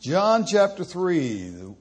John 0.00 0.46
chapter 0.46 0.84
3. 0.84 1.48
The 1.48 1.74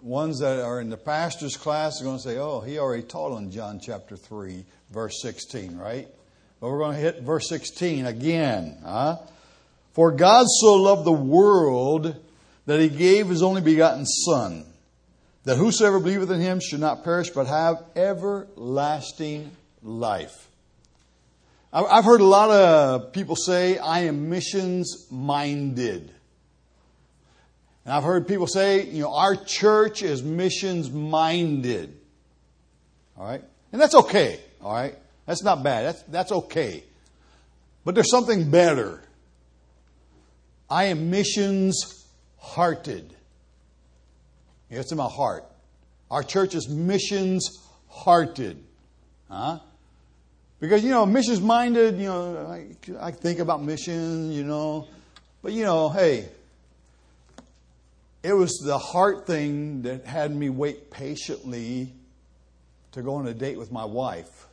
ones 0.00 0.38
that 0.38 0.60
are 0.60 0.80
in 0.80 0.90
the 0.90 0.96
pastor's 0.96 1.56
class 1.56 2.00
are 2.00 2.04
going 2.04 2.18
to 2.18 2.22
say, 2.22 2.38
oh, 2.38 2.60
he 2.60 2.78
already 2.78 3.02
taught 3.02 3.32
on 3.32 3.50
John 3.50 3.80
chapter 3.80 4.16
3, 4.16 4.64
verse 4.90 5.20
16, 5.20 5.76
right? 5.76 6.06
But 6.60 6.70
we're 6.70 6.78
going 6.78 6.94
to 6.94 7.00
hit 7.00 7.22
verse 7.22 7.48
16 7.48 8.06
again. 8.06 8.78
Huh? 8.84 9.16
For 9.92 10.12
God 10.12 10.46
so 10.60 10.74
loved 10.74 11.04
the 11.04 11.12
world 11.12 12.14
that 12.66 12.78
he 12.78 12.88
gave 12.88 13.28
his 13.28 13.42
only 13.42 13.60
begotten 13.60 14.06
Son, 14.06 14.64
that 15.42 15.56
whosoever 15.56 15.98
believeth 15.98 16.30
in 16.30 16.40
him 16.40 16.60
should 16.60 16.80
not 16.80 17.02
perish 17.02 17.30
but 17.30 17.48
have 17.48 17.82
everlasting 17.96 19.50
life. 19.82 20.48
I've 21.72 22.04
heard 22.04 22.20
a 22.20 22.24
lot 22.24 22.50
of 22.50 23.12
people 23.12 23.34
say, 23.34 23.78
I 23.78 24.04
am 24.04 24.30
missions 24.30 25.08
minded. 25.10 26.13
And 27.84 27.92
I've 27.92 28.04
heard 28.04 28.26
people 28.26 28.46
say, 28.46 28.84
you 28.86 29.02
know, 29.02 29.14
our 29.14 29.36
church 29.36 30.02
is 30.02 30.22
missions 30.22 30.90
minded. 30.90 31.94
All 33.16 33.26
right? 33.26 33.42
And 33.72 33.80
that's 33.80 33.94
okay. 33.94 34.40
All 34.62 34.72
right? 34.72 34.94
That's 35.26 35.42
not 35.42 35.62
bad. 35.62 35.86
That's, 35.86 36.02
that's 36.02 36.32
okay. 36.32 36.84
But 37.84 37.94
there's 37.94 38.10
something 38.10 38.50
better. 38.50 39.02
I 40.70 40.84
am 40.84 41.10
missions 41.10 42.06
hearted. 42.38 43.14
It's 44.70 44.90
in 44.90 44.98
my 44.98 45.08
heart. 45.08 45.44
Our 46.10 46.22
church 46.22 46.54
is 46.54 46.68
missions 46.68 47.58
hearted. 47.88 48.62
Huh? 49.30 49.58
Because, 50.58 50.82
you 50.82 50.90
know, 50.90 51.04
missions 51.04 51.40
minded, 51.40 51.98
you 51.98 52.06
know, 52.06 52.46
I, 52.46 52.68
I 53.00 53.10
think 53.10 53.38
about 53.38 53.62
missions, 53.62 54.34
you 54.34 54.44
know. 54.44 54.88
But, 55.42 55.52
you 55.52 55.64
know, 55.64 55.90
hey, 55.90 56.28
it 58.24 58.32
was 58.32 58.58
the 58.64 58.78
heart 58.78 59.26
thing 59.26 59.82
that 59.82 60.06
had 60.06 60.34
me 60.34 60.48
wait 60.48 60.90
patiently 60.90 61.92
to 62.92 63.02
go 63.02 63.16
on 63.16 63.28
a 63.28 63.34
date 63.34 63.58
with 63.58 63.70
my 63.70 63.84
wife. 63.84 64.46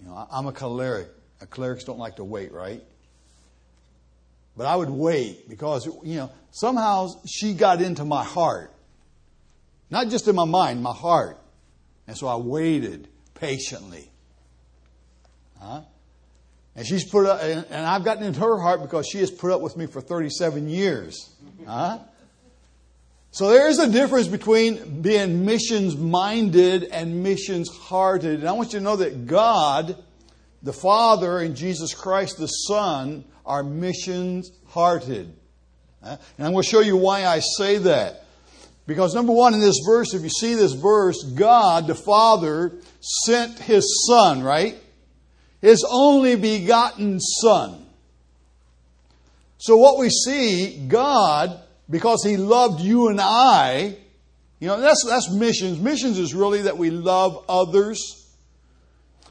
You 0.00 0.08
know, 0.08 0.28
I'm 0.30 0.46
a 0.46 0.52
choleric. 0.52 1.08
Uh, 1.42 1.46
cholerics 1.46 1.84
don't 1.84 1.98
like 1.98 2.16
to 2.16 2.24
wait, 2.24 2.52
right? 2.52 2.84
But 4.56 4.66
I 4.66 4.76
would 4.76 4.90
wait 4.90 5.48
because, 5.48 5.86
you 6.04 6.18
know, 6.18 6.30
somehow 6.52 7.08
she 7.26 7.52
got 7.52 7.82
into 7.82 8.04
my 8.04 8.22
heart. 8.22 8.72
Not 9.90 10.08
just 10.08 10.28
in 10.28 10.36
my 10.36 10.44
mind, 10.44 10.80
my 10.80 10.94
heart. 10.94 11.36
And 12.06 12.16
so 12.16 12.28
I 12.28 12.36
waited 12.36 13.08
patiently. 13.34 14.08
Huh? 15.60 15.80
And 16.78 16.86
she's 16.86 17.04
put 17.04 17.26
up, 17.26 17.42
and, 17.42 17.66
I've 17.72 18.04
gotten 18.04 18.22
into 18.22 18.38
her 18.38 18.60
heart 18.60 18.80
because 18.82 19.08
she 19.08 19.18
has 19.18 19.32
put 19.32 19.50
up 19.50 19.60
with 19.60 19.76
me 19.76 19.86
for 19.86 20.00
37 20.00 20.68
years. 20.68 21.28
Huh? 21.66 21.98
So 23.32 23.50
there 23.50 23.68
is 23.68 23.80
a 23.80 23.90
difference 23.90 24.28
between 24.28 25.02
being 25.02 25.44
missions 25.44 25.96
minded 25.96 26.84
and 26.84 27.24
missions 27.24 27.68
hearted. 27.68 28.38
And 28.38 28.48
I 28.48 28.52
want 28.52 28.72
you 28.72 28.78
to 28.78 28.84
know 28.84 28.94
that 28.94 29.26
God, 29.26 29.96
the 30.62 30.72
Father, 30.72 31.40
and 31.40 31.56
Jesus 31.56 31.94
Christ, 31.94 32.38
the 32.38 32.46
Son, 32.46 33.24
are 33.44 33.64
missions 33.64 34.52
hearted. 34.68 35.34
Uh, 36.00 36.16
and 36.36 36.46
I'm 36.46 36.52
going 36.52 36.62
to 36.62 36.70
show 36.70 36.78
you 36.78 36.96
why 36.96 37.26
I 37.26 37.40
say 37.40 37.78
that. 37.78 38.24
Because 38.86 39.16
number 39.16 39.32
one, 39.32 39.52
in 39.52 39.58
this 39.58 39.80
verse, 39.84 40.14
if 40.14 40.22
you 40.22 40.30
see 40.30 40.54
this 40.54 40.74
verse, 40.74 41.24
God, 41.24 41.88
the 41.88 41.96
Father, 41.96 42.74
sent 43.00 43.58
His 43.58 44.06
Son, 44.06 44.44
right? 44.44 44.76
His 45.60 45.84
only 45.88 46.36
begotten 46.36 47.20
Son. 47.20 47.84
So, 49.58 49.76
what 49.76 49.98
we 49.98 50.08
see, 50.08 50.86
God, 50.86 51.60
because 51.90 52.22
He 52.24 52.36
loved 52.36 52.80
you 52.80 53.08
and 53.08 53.20
I, 53.20 53.96
you 54.60 54.68
know, 54.68 54.80
that's, 54.80 55.04
that's 55.04 55.30
missions. 55.30 55.80
Missions 55.80 56.18
is 56.18 56.34
really 56.34 56.62
that 56.62 56.78
we 56.78 56.90
love 56.90 57.44
others 57.48 58.26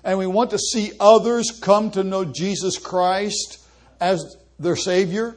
and 0.04 0.18
we 0.18 0.28
want 0.28 0.52
to 0.52 0.60
see 0.60 0.92
others 1.00 1.60
come 1.62 1.92
to 1.92 2.04
know 2.04 2.26
Jesus 2.26 2.78
Christ 2.78 3.66
as 4.00 4.38
their 4.60 4.76
Savior. 4.76 5.36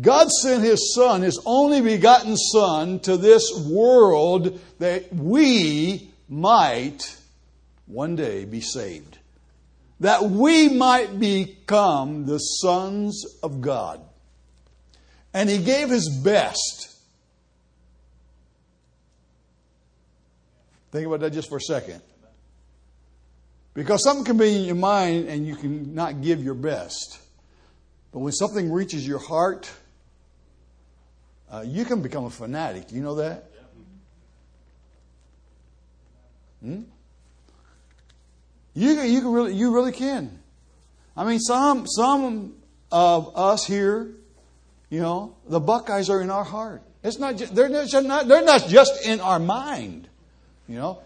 God 0.00 0.30
sent 0.30 0.62
His 0.62 0.94
Son, 0.94 1.22
His 1.22 1.40
only 1.44 1.80
begotten 1.80 2.36
Son, 2.36 3.00
to 3.00 3.16
this 3.16 3.52
world 3.68 4.60
that 4.78 5.12
we 5.12 6.08
might 6.28 7.16
one 7.86 8.14
day 8.14 8.44
be 8.44 8.60
saved 8.60 9.11
that 10.02 10.24
we 10.24 10.68
might 10.68 11.20
become 11.20 12.26
the 12.26 12.38
sons 12.38 13.24
of 13.40 13.60
God. 13.60 14.00
And 15.32 15.48
he 15.48 15.58
gave 15.58 15.90
his 15.90 16.08
best. 16.24 16.92
Think 20.90 21.06
about 21.06 21.20
that 21.20 21.30
just 21.30 21.48
for 21.48 21.58
a 21.58 21.60
second. 21.60 22.02
Because 23.74 24.02
something 24.02 24.24
can 24.24 24.36
be 24.36 24.56
in 24.56 24.64
your 24.64 24.74
mind 24.74 25.28
and 25.28 25.46
you 25.46 25.54
can 25.54 25.94
not 25.94 26.20
give 26.20 26.42
your 26.42 26.54
best. 26.54 27.20
But 28.10 28.18
when 28.18 28.32
something 28.32 28.72
reaches 28.72 29.06
your 29.06 29.20
heart, 29.20 29.70
uh, 31.48 31.62
you 31.64 31.84
can 31.84 32.02
become 32.02 32.24
a 32.24 32.30
fanatic. 32.30 32.90
You 32.90 33.02
know 33.02 33.14
that? 33.14 33.52
Hmm? 36.60 36.82
You, 38.74 39.00
you, 39.02 39.20
can 39.20 39.32
really, 39.32 39.54
you 39.54 39.74
really 39.74 39.92
can. 39.92 40.38
I 41.16 41.24
mean, 41.24 41.40
some, 41.40 41.86
some 41.86 42.54
of 42.90 43.36
us 43.36 43.66
here, 43.66 44.10
you 44.88 45.00
know, 45.00 45.36
the 45.46 45.60
Buckeyes 45.60 46.08
are 46.08 46.20
in 46.20 46.30
our 46.30 46.44
heart. 46.44 46.82
It's 47.02 47.18
not 47.18 47.36
just, 47.36 47.54
they're, 47.54 47.68
not, 47.68 48.28
they're 48.28 48.44
not 48.44 48.68
just 48.68 49.04
in 49.04 49.20
our 49.20 49.38
mind, 49.38 50.08
you 50.68 50.76
know. 50.76 51.00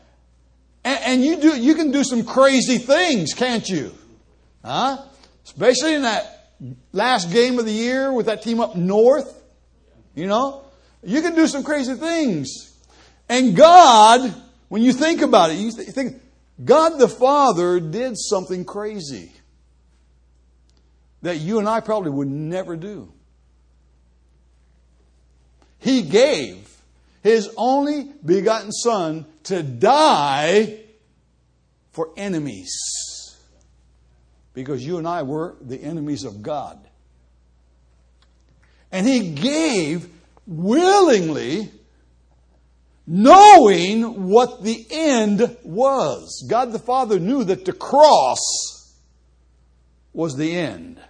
And, 0.85 1.01
and 1.05 1.25
you, 1.25 1.37
do, 1.41 1.61
you 1.61 1.75
can 1.75 1.91
do 1.91 2.05
some 2.05 2.25
crazy 2.25 2.79
things, 2.79 3.35
can't 3.35 3.69
you? 3.69 3.93
Huh? 4.65 5.03
Especially 5.45 5.95
in 5.95 6.03
that 6.03 6.53
last 6.93 7.33
game 7.33 7.59
of 7.59 7.65
the 7.65 7.73
year 7.73 8.13
with 8.13 8.27
that 8.27 8.43
team 8.43 8.61
up 8.61 8.77
north, 8.77 9.43
you 10.15 10.27
know. 10.27 10.63
You 11.03 11.23
can 11.23 11.35
do 11.35 11.47
some 11.47 11.63
crazy 11.63 11.95
things. 11.95 12.73
And 13.29 13.57
God, 13.57 14.35
when 14.69 14.83
you 14.83 14.93
think 14.93 15.23
about 15.23 15.51
it, 15.51 15.55
you 15.55 15.71
think, 15.71 16.21
God 16.65 16.99
the 16.99 17.09
Father 17.09 17.81
did 17.81 18.19
something 18.19 18.65
crazy 18.65 19.33
that 21.23 21.39
you 21.39 21.59
and 21.59 21.69
I 21.69 21.81
probably 21.81 22.11
would 22.11 22.29
never 22.29 22.77
do. 22.77 23.13
He 25.79 26.03
gave 26.03 26.69
His 27.23 27.51
only 27.57 28.13
begotten 28.25 28.73
Son 28.73 29.27
to 29.45 29.63
die 29.63 30.81
for 31.93 32.11
enemies 32.17 33.37
because 34.55 34.85
you 34.85 34.99
and 34.99 35.07
I 35.07 35.23
were 35.23 35.57
the 35.61 35.83
enemies 35.83 36.25
of 36.25 36.43
God. 36.43 36.79
And 38.91 39.07
He 39.07 39.33
gave 39.33 40.09
willingly 40.47 41.71
knowing 43.07 44.29
what 44.29 44.63
the 44.63 44.87
end 44.91 45.57
was. 45.63 46.45
God 46.49 46.73
the 46.73 46.79
Father 46.79 47.19
knew 47.19 47.45
that 47.45 47.65
the 47.65 47.73
cross 47.73 48.97
was 50.13 50.37
the 50.37 50.57
end. 50.57 51.01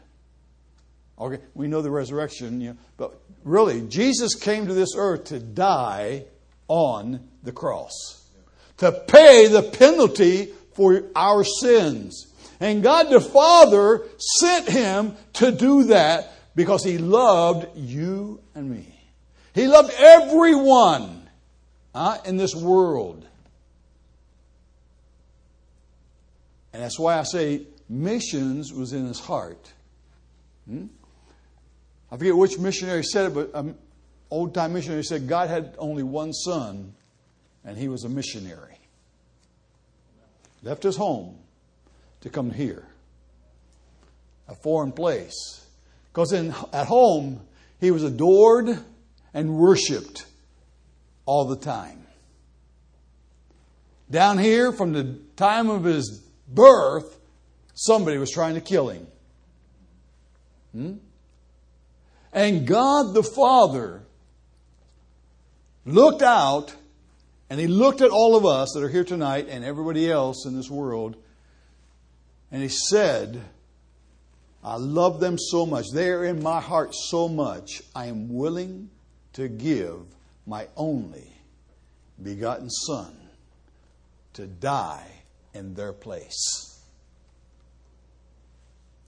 Okay, 1.18 1.42
we 1.54 1.68
know 1.68 1.80
the 1.80 1.90
resurrection, 1.90 2.60
you 2.60 2.70
know, 2.70 2.76
but 2.98 3.18
really, 3.42 3.80
Jesus 3.88 4.34
came 4.34 4.66
to 4.66 4.74
this 4.74 4.94
earth 4.96 5.24
to 5.26 5.38
die 5.38 6.24
on 6.68 7.26
the 7.42 7.52
cross, 7.52 8.28
to 8.78 8.92
pay 8.92 9.46
the 9.46 9.62
penalty 9.62 10.52
for 10.74 11.04
our 11.14 11.42
sins. 11.42 12.34
And 12.60 12.82
God 12.82 13.08
the 13.08 13.20
Father 13.20 14.06
sent 14.18 14.68
him 14.68 15.14
to 15.34 15.52
do 15.52 15.84
that 15.84 16.32
because 16.54 16.84
he 16.84 16.98
loved 16.98 17.66
you 17.76 18.40
and 18.54 18.70
me. 18.70 18.92
He 19.54 19.66
loved 19.68 19.92
everyone 19.96 21.25
uh, 21.96 22.18
in 22.26 22.36
this 22.36 22.54
world. 22.54 23.26
And 26.74 26.82
that's 26.82 26.98
why 26.98 27.18
I 27.18 27.22
say 27.22 27.62
missions 27.88 28.70
was 28.70 28.92
in 28.92 29.06
his 29.06 29.18
heart. 29.18 29.72
Hmm? 30.68 30.86
I 32.12 32.18
forget 32.18 32.36
which 32.36 32.58
missionary 32.58 33.02
said 33.02 33.30
it, 33.30 33.34
but 33.34 33.50
an 33.54 33.78
old 34.30 34.52
time 34.52 34.74
missionary 34.74 35.04
said 35.04 35.26
God 35.26 35.48
had 35.48 35.74
only 35.78 36.02
one 36.02 36.34
son, 36.34 36.94
and 37.64 37.78
he 37.78 37.88
was 37.88 38.04
a 38.04 38.10
missionary. 38.10 38.78
Left 40.62 40.82
his 40.82 40.96
home 40.96 41.38
to 42.20 42.28
come 42.28 42.50
here, 42.50 42.86
a 44.48 44.54
foreign 44.54 44.92
place. 44.92 45.64
Because 46.12 46.34
at 46.34 46.86
home, 46.86 47.40
he 47.80 47.90
was 47.90 48.02
adored 48.02 48.78
and 49.32 49.58
worshiped 49.58 50.26
all 51.26 51.44
the 51.44 51.56
time. 51.56 52.06
Down 54.10 54.38
here, 54.38 54.72
from 54.72 54.92
the 54.92 55.18
time 55.36 55.68
of 55.68 55.84
his 55.84 56.22
birth, 56.48 57.18
somebody 57.74 58.18
was 58.18 58.30
trying 58.30 58.54
to 58.54 58.60
kill 58.60 58.88
him. 58.88 59.06
Hmm? 60.72 60.92
And 62.32 62.66
God 62.66 63.14
the 63.14 63.22
Father 63.22 64.02
looked 65.86 66.22
out 66.22 66.74
and 67.48 67.58
He 67.58 67.66
looked 67.66 68.00
at 68.00 68.10
all 68.10 68.36
of 68.36 68.44
us 68.44 68.72
that 68.74 68.82
are 68.82 68.88
here 68.88 69.04
tonight 69.04 69.46
and 69.48 69.64
everybody 69.64 70.10
else 70.10 70.44
in 70.44 70.54
this 70.54 70.70
world 70.70 71.16
and 72.50 72.62
He 72.62 72.68
said, 72.68 73.42
I 74.62 74.76
love 74.76 75.20
them 75.20 75.38
so 75.38 75.64
much. 75.64 75.86
They 75.92 76.10
are 76.10 76.24
in 76.24 76.42
my 76.42 76.60
heart 76.60 76.94
so 76.94 77.28
much. 77.28 77.82
I 77.94 78.06
am 78.06 78.34
willing 78.34 78.90
to 79.34 79.48
give 79.48 80.00
my 80.46 80.68
only 80.76 81.32
begotten 82.22 82.70
Son 82.70 83.14
to 84.34 84.46
die 84.46 85.06
in 85.54 85.74
their 85.74 85.92
place. 85.92 86.80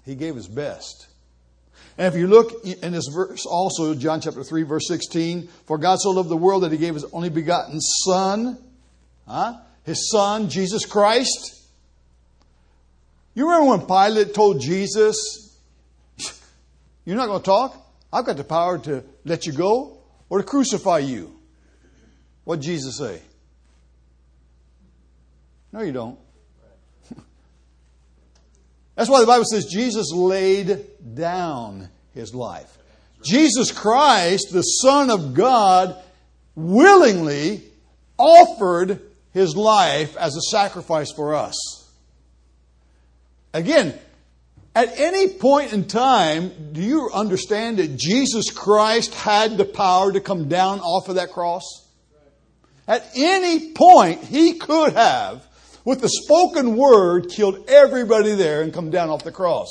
He 0.04 0.14
gave 0.14 0.34
his 0.34 0.48
best. 0.48 1.06
And 1.96 2.12
if 2.12 2.18
you 2.18 2.26
look 2.26 2.64
in 2.64 2.92
this 2.92 3.08
verse 3.08 3.44
also, 3.46 3.94
John 3.94 4.20
chapter 4.20 4.42
3, 4.42 4.62
verse 4.62 4.88
16, 4.88 5.48
for 5.66 5.78
God 5.78 6.00
so 6.00 6.10
loved 6.10 6.28
the 6.28 6.36
world 6.36 6.62
that 6.62 6.72
he 6.72 6.78
gave 6.78 6.94
his 6.94 7.04
only 7.12 7.28
begotten 7.28 7.80
Son, 7.80 8.58
huh? 9.26 9.54
his 9.84 10.10
Son, 10.10 10.48
Jesus 10.48 10.86
Christ. 10.86 11.54
You 13.34 13.48
remember 13.48 13.76
when 13.76 13.86
Pilate 13.86 14.34
told 14.34 14.60
Jesus, 14.60 15.56
you're 17.04 17.16
not 17.16 17.26
going 17.26 17.40
to 17.40 17.44
talk? 17.44 17.86
I've 18.12 18.24
got 18.24 18.36
the 18.36 18.44
power 18.44 18.78
to 18.78 19.04
let 19.24 19.46
you 19.46 19.52
go 19.52 19.97
or 20.28 20.38
to 20.38 20.44
crucify 20.44 20.98
you. 20.98 21.34
What 22.44 22.60
Jesus 22.60 22.98
say? 22.98 23.20
No, 25.72 25.80
you 25.82 25.92
don't. 25.92 26.18
That's 28.94 29.10
why 29.10 29.20
the 29.20 29.26
Bible 29.26 29.44
says 29.44 29.66
Jesus 29.66 30.12
laid 30.12 30.86
down 31.14 31.88
his 32.14 32.34
life. 32.34 32.78
Jesus 33.22 33.72
Christ, 33.72 34.48
the 34.52 34.62
Son 34.62 35.10
of 35.10 35.34
God, 35.34 35.96
willingly 36.54 37.62
offered 38.16 39.00
his 39.32 39.56
life 39.56 40.16
as 40.16 40.36
a 40.36 40.40
sacrifice 40.50 41.12
for 41.12 41.34
us. 41.34 41.54
Again, 43.52 43.98
at 44.78 45.00
any 45.00 45.26
point 45.26 45.72
in 45.72 45.86
time, 45.86 46.52
do 46.70 46.80
you 46.80 47.10
understand 47.12 47.78
that 47.78 47.96
Jesus 47.96 48.48
Christ 48.52 49.12
had 49.12 49.56
the 49.56 49.64
power 49.64 50.12
to 50.12 50.20
come 50.20 50.48
down 50.48 50.78
off 50.78 51.08
of 51.08 51.16
that 51.16 51.32
cross? 51.32 51.64
At 52.86 53.04
any 53.16 53.72
point, 53.72 54.22
he 54.22 54.54
could 54.54 54.92
have, 54.92 55.44
with 55.84 56.00
the 56.00 56.08
spoken 56.08 56.76
word, 56.76 57.28
killed 57.28 57.68
everybody 57.68 58.36
there 58.36 58.62
and 58.62 58.72
come 58.72 58.90
down 58.90 59.10
off 59.10 59.24
the 59.24 59.32
cross. 59.32 59.68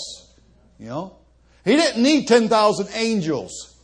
You 0.77 0.87
know? 0.87 1.15
He 1.63 1.77
didn't 1.77 2.03
need 2.03 2.27
10,000 2.27 2.89
angels. 2.93 3.77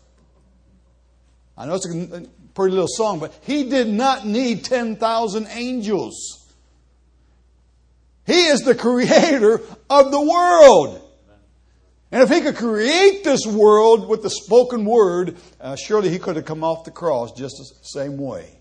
I 1.58 1.66
know 1.66 1.76
it's 1.76 1.88
a 1.88 2.26
pretty 2.54 2.74
little 2.74 2.86
song, 2.90 3.20
but 3.20 3.34
he 3.44 3.70
did 3.70 3.88
not 3.88 4.26
need 4.26 4.66
10,000 4.66 5.48
angels. 5.52 6.54
He 8.26 8.48
is 8.48 8.60
the 8.64 8.76
creator 8.76 9.62
of 9.90 10.12
the 10.12 10.20
world. 10.20 11.00
And 12.14 12.22
if 12.22 12.30
he 12.30 12.42
could 12.42 12.58
create 12.58 13.24
this 13.24 13.44
world 13.44 14.08
with 14.08 14.22
the 14.22 14.30
spoken 14.30 14.86
word, 14.86 15.36
uh, 15.60 15.76
surely 15.76 16.10
he 16.10 16.20
could 16.20 16.36
have 16.36 16.46
come 16.46 16.64
off 16.64 16.84
the 16.84 16.92
cross 16.92 17.32
just 17.32 17.56
the 17.58 17.74
same 17.82 18.20
way. 18.20 18.60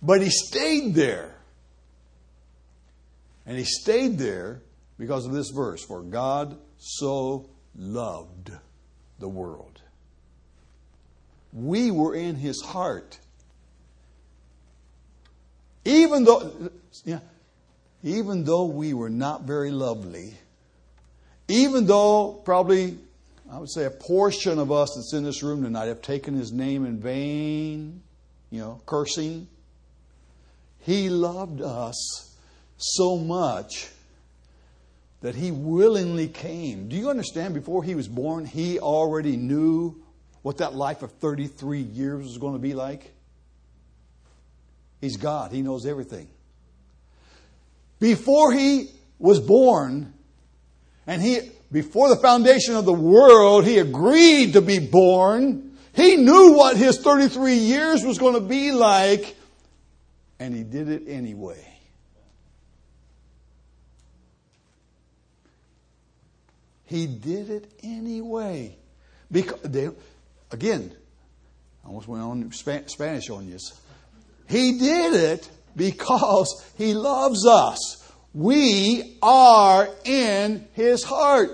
But 0.00 0.22
he 0.22 0.30
stayed 0.30 0.94
there. 0.94 1.34
And 3.46 3.58
he 3.58 3.64
stayed 3.64 4.16
there 4.16 4.62
because 4.96 5.26
of 5.26 5.32
this 5.32 5.50
verse 5.50 5.84
For 5.84 6.02
God 6.02 6.56
so 6.78 7.50
loved 7.74 8.52
the 9.18 9.28
world. 9.28 9.82
We 11.52 11.90
were 11.90 12.14
in 12.14 12.36
his 12.36 12.62
heart. 12.62 13.18
Even 15.84 16.22
though, 16.22 16.70
yeah, 17.04 17.18
even 18.04 18.44
though 18.44 18.66
we 18.66 18.94
were 18.94 19.10
not 19.10 19.42
very 19.42 19.72
lovely, 19.72 20.34
even 21.48 21.86
though 21.86 22.40
probably, 22.44 22.98
I 23.50 23.58
would 23.58 23.70
say, 23.70 23.84
a 23.84 23.90
portion 23.90 24.58
of 24.58 24.72
us 24.72 24.94
that's 24.94 25.12
in 25.12 25.24
this 25.24 25.42
room 25.42 25.62
tonight 25.62 25.86
have 25.86 26.02
taken 26.02 26.34
his 26.34 26.52
name 26.52 26.86
in 26.86 26.98
vain, 26.98 28.02
you 28.50 28.60
know, 28.60 28.80
cursing, 28.86 29.48
he 30.80 31.08
loved 31.08 31.60
us 31.60 32.36
so 32.76 33.16
much 33.16 33.88
that 35.20 35.34
he 35.34 35.50
willingly 35.50 36.28
came. 36.28 36.88
Do 36.88 36.96
you 36.96 37.08
understand? 37.08 37.54
Before 37.54 37.82
he 37.82 37.94
was 37.94 38.08
born, 38.08 38.44
he 38.44 38.78
already 38.78 39.36
knew 39.36 40.02
what 40.42 40.58
that 40.58 40.74
life 40.74 41.02
of 41.02 41.10
33 41.12 41.80
years 41.80 42.24
was 42.24 42.36
going 42.36 42.52
to 42.52 42.58
be 42.58 42.74
like. 42.74 43.12
He's 45.00 45.16
God, 45.16 45.52
he 45.52 45.62
knows 45.62 45.86
everything. 45.86 46.28
Before 47.98 48.52
he 48.52 48.90
was 49.18 49.40
born, 49.40 50.12
and 51.06 51.20
he, 51.20 51.50
before 51.70 52.08
the 52.08 52.16
foundation 52.16 52.76
of 52.76 52.84
the 52.84 52.92
world, 52.92 53.64
he 53.64 53.78
agreed 53.78 54.54
to 54.54 54.62
be 54.62 54.78
born. 54.78 55.76
He 55.92 56.16
knew 56.16 56.54
what 56.54 56.76
his 56.76 56.98
33 56.98 57.54
years 57.54 58.02
was 58.04 58.18
going 58.18 58.34
to 58.34 58.40
be 58.40 58.72
like, 58.72 59.36
and 60.38 60.54
he 60.54 60.62
did 60.62 60.88
it 60.88 61.04
anyway. 61.06 61.64
He 66.84 67.06
did 67.06 67.50
it 67.50 67.70
anyway. 67.82 68.76
Because 69.30 69.60
they, 69.62 69.88
again, 70.50 70.94
I 71.84 71.88
almost 71.88 72.08
went 72.08 72.22
on 72.22 72.52
Spanish 72.52 73.30
on 73.30 73.48
you. 73.48 73.58
He 74.48 74.78
did 74.78 75.14
it 75.14 75.48
because 75.76 76.64
he 76.76 76.94
loves 76.94 77.46
us. 77.46 78.03
We 78.34 79.16
are 79.22 79.88
in 80.04 80.66
His 80.72 81.04
heart. 81.04 81.50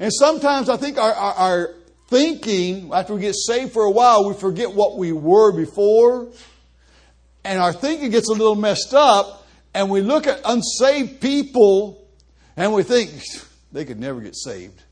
And 0.00 0.12
sometimes 0.12 0.68
I 0.68 0.76
think 0.76 0.98
our, 0.98 1.12
our, 1.12 1.34
our, 1.34 1.74
thinking, 2.08 2.90
after 2.92 3.14
we 3.14 3.20
get 3.20 3.36
saved 3.36 3.72
for 3.72 3.84
a 3.84 3.90
while, 3.90 4.28
we 4.28 4.34
forget 4.34 4.74
what 4.74 4.98
we 4.98 5.12
were 5.12 5.52
before. 5.52 6.28
And 7.44 7.60
our 7.60 7.72
thinking 7.72 8.10
gets 8.10 8.28
a 8.28 8.32
little 8.32 8.56
messed 8.56 8.92
up. 8.92 9.46
And 9.72 9.88
we 9.88 10.00
look 10.00 10.26
at 10.26 10.40
unsaved 10.44 11.20
people 11.20 12.04
and 12.56 12.74
we 12.74 12.82
think 12.82 13.22
they 13.70 13.84
could 13.84 14.00
never 14.00 14.20
get 14.20 14.34
saved. 14.34 14.82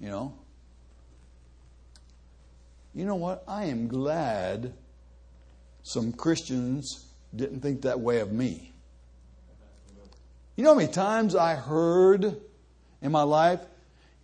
You 0.00 0.08
know? 0.08 0.34
You 2.92 3.04
know 3.04 3.14
what? 3.14 3.44
I 3.46 3.66
am 3.66 3.86
glad 3.86 4.74
some 5.84 6.12
Christians 6.12 7.06
didn't 7.34 7.60
think 7.60 7.82
that 7.82 8.00
way 8.00 8.18
of 8.18 8.32
me. 8.32 8.72
You 10.58 10.64
know 10.64 10.70
how 10.70 10.80
many 10.80 10.90
times 10.90 11.36
I 11.36 11.54
heard 11.54 12.34
in 13.00 13.12
my 13.12 13.22
life, 13.22 13.60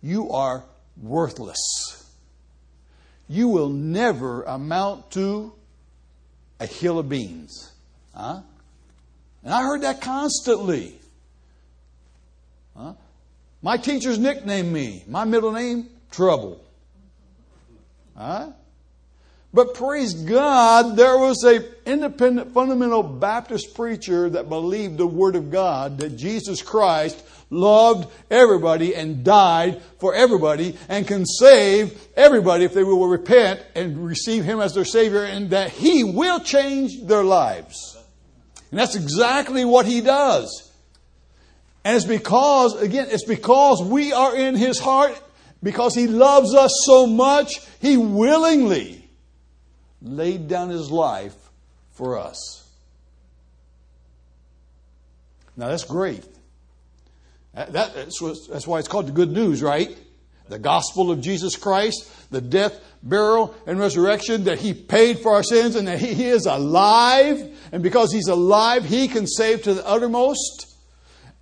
you 0.01 0.31
are 0.31 0.65
worthless. 1.01 2.13
You 3.29 3.47
will 3.47 3.69
never 3.69 4.43
amount 4.43 5.11
to 5.11 5.53
a 6.59 6.65
hill 6.65 6.99
of 6.99 7.07
beans. 7.07 7.71
Huh? 8.13 8.41
And 9.45 9.53
I 9.53 9.63
heard 9.63 9.83
that 9.83 10.01
constantly. 10.01 10.99
Huh? 12.75 12.95
My 13.61 13.77
teachers 13.77 14.19
nicknamed 14.19 14.73
me, 14.73 15.05
my 15.07 15.23
middle 15.23 15.53
name, 15.53 15.87
Trouble. 16.11 16.61
Huh? 18.17 18.49
But 19.55 19.73
praise 19.73 20.13
God, 20.13 20.97
there 20.97 21.17
was 21.17 21.45
a 21.45 21.63
independent 21.89 22.53
fundamental 22.53 23.01
Baptist 23.01 23.73
preacher 23.73 24.29
that 24.31 24.49
believed 24.49 24.97
the 24.97 25.07
Word 25.07 25.37
of 25.37 25.49
God, 25.49 25.99
that 25.99 26.17
Jesus 26.17 26.61
Christ 26.61 27.23
loved 27.49 28.11
everybody 28.29 28.93
and 28.93 29.23
died 29.23 29.81
for 30.01 30.13
everybody 30.13 30.75
and 30.89 31.07
can 31.07 31.25
save 31.25 31.97
everybody 32.17 32.65
if 32.65 32.73
they 32.73 32.83
will 32.83 33.07
repent 33.07 33.65
and 33.75 34.05
receive 34.05 34.43
Him 34.43 34.59
as 34.59 34.73
their 34.73 34.83
Savior 34.83 35.23
and 35.23 35.51
that 35.51 35.69
He 35.69 36.03
will 36.03 36.41
change 36.41 37.03
their 37.03 37.23
lives. 37.23 37.97
And 38.71 38.79
that's 38.79 38.95
exactly 38.95 39.63
what 39.63 39.85
He 39.85 40.01
does. 40.01 40.69
And 41.85 41.95
it's 41.95 42.03
because, 42.03 42.81
again, 42.81 43.07
it's 43.09 43.23
because 43.23 43.81
we 43.81 44.11
are 44.11 44.35
in 44.35 44.55
His 44.55 44.79
heart, 44.79 45.17
because 45.63 45.95
He 45.95 46.07
loves 46.07 46.53
us 46.53 46.73
so 46.83 47.07
much, 47.07 47.61
He 47.79 47.95
willingly 47.95 49.04
laid 50.05 50.47
down 50.47 50.69
his 50.69 50.91
life 50.91 51.35
for 51.91 52.17
us. 52.17 52.69
Now 55.57 55.69
that's 55.69 55.83
great. 55.83 56.23
That, 57.53 57.71
that's, 57.71 58.67
why 58.67 58.79
it's 58.79 58.87
called 58.87 59.07
the 59.07 59.13
good 59.13 59.31
news, 59.31 59.63
right? 59.63 59.97
The 60.49 60.59
gospel 60.59 61.09
of 61.09 61.21
Jesus 61.21 61.55
Christ, 61.55 62.11
the 62.29 62.41
death, 62.41 62.79
burial, 63.01 63.55
and 63.65 63.79
resurrection, 63.79 64.43
that 64.43 64.59
He 64.59 64.73
paid 64.73 65.19
for 65.19 65.33
our 65.33 65.43
sins 65.43 65.75
and 65.75 65.87
that 65.87 65.99
he 65.99 66.25
is 66.25 66.45
alive. 66.45 67.57
And 67.71 67.81
because 67.81 68.11
He's 68.11 68.27
alive, 68.27 68.85
He 68.85 69.07
can 69.07 69.25
save 69.25 69.63
to 69.63 69.73
the 69.73 69.87
uttermost. 69.87 70.74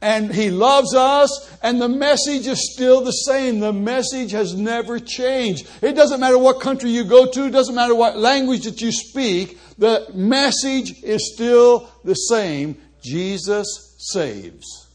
And 0.04 0.36
He 0.36 0.52
loves 0.52 0.94
us, 0.94 1.50
and 1.64 1.82
the 1.82 1.88
message 1.88 2.46
is 2.46 2.74
still 2.74 3.02
the 3.02 3.12
same. 3.12 3.62
The 3.62 3.72
message 3.72 4.32
has 4.32 4.54
never 4.54 5.00
changed. 5.00 5.66
It 5.82 5.94
doesn't 5.94 6.20
matter 6.20 6.38
what 6.38 6.60
country 6.60 6.90
you 6.90 7.06
go 7.06 7.26
to, 7.26 7.46
it 7.46 7.52
doesn't 7.52 7.74
matter 7.74 7.96
what 7.96 8.18
language 8.18 8.66
that 8.66 8.82
you 8.82 8.92
speak, 8.92 9.58
the 9.78 10.08
message 10.14 11.02
is 11.04 11.34
still 11.34 11.90
the 12.04 12.16
same. 12.16 12.78
Jesus 13.02 13.96
saves. 13.98 14.88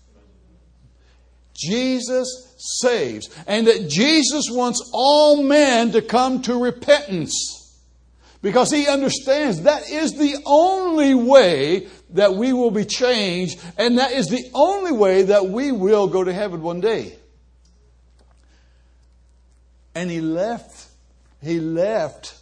Jesus 1.57 2.55
saves. 2.81 3.29
And 3.47 3.67
that 3.67 3.89
Jesus 3.89 4.51
wants 4.51 4.91
all 4.93 5.43
men 5.43 5.93
to 5.93 6.03
come 6.03 6.43
to 6.43 6.63
repentance. 6.63 7.81
Because 8.41 8.71
he 8.71 8.87
understands 8.87 9.63
that 9.63 9.91
is 9.91 10.13
the 10.13 10.37
only 10.47 11.15
way 11.15 11.89
that 12.11 12.35
we 12.35 12.53
will 12.53 12.71
be 12.71 12.85
changed, 12.85 13.61
and 13.77 13.99
that 13.99 14.13
is 14.13 14.29
the 14.29 14.51
only 14.55 14.93
way 14.93 15.23
that 15.25 15.47
we 15.47 15.73
will 15.73 16.07
go 16.07 16.25
to 16.25 16.33
heaven 16.33 16.63
one 16.63 16.81
day. 16.81 17.15
And 19.95 20.11
he 20.11 20.21
left, 20.21 20.89
he 21.43 21.61
left 21.61 22.35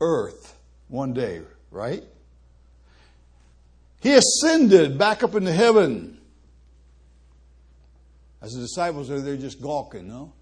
earth 0.00 0.56
one 0.88 1.12
day, 1.12 1.42
right? 1.70 2.04
He 4.00 4.14
ascended 4.14 4.96
back 4.98 5.22
up 5.22 5.34
into 5.34 5.52
heaven. 5.52 6.18
As 8.40 8.52
the 8.52 8.60
disciples 8.60 9.10
are 9.10 9.20
there 9.20 9.36
just 9.36 9.60
gawking, 9.60 10.08
no? 10.08 10.32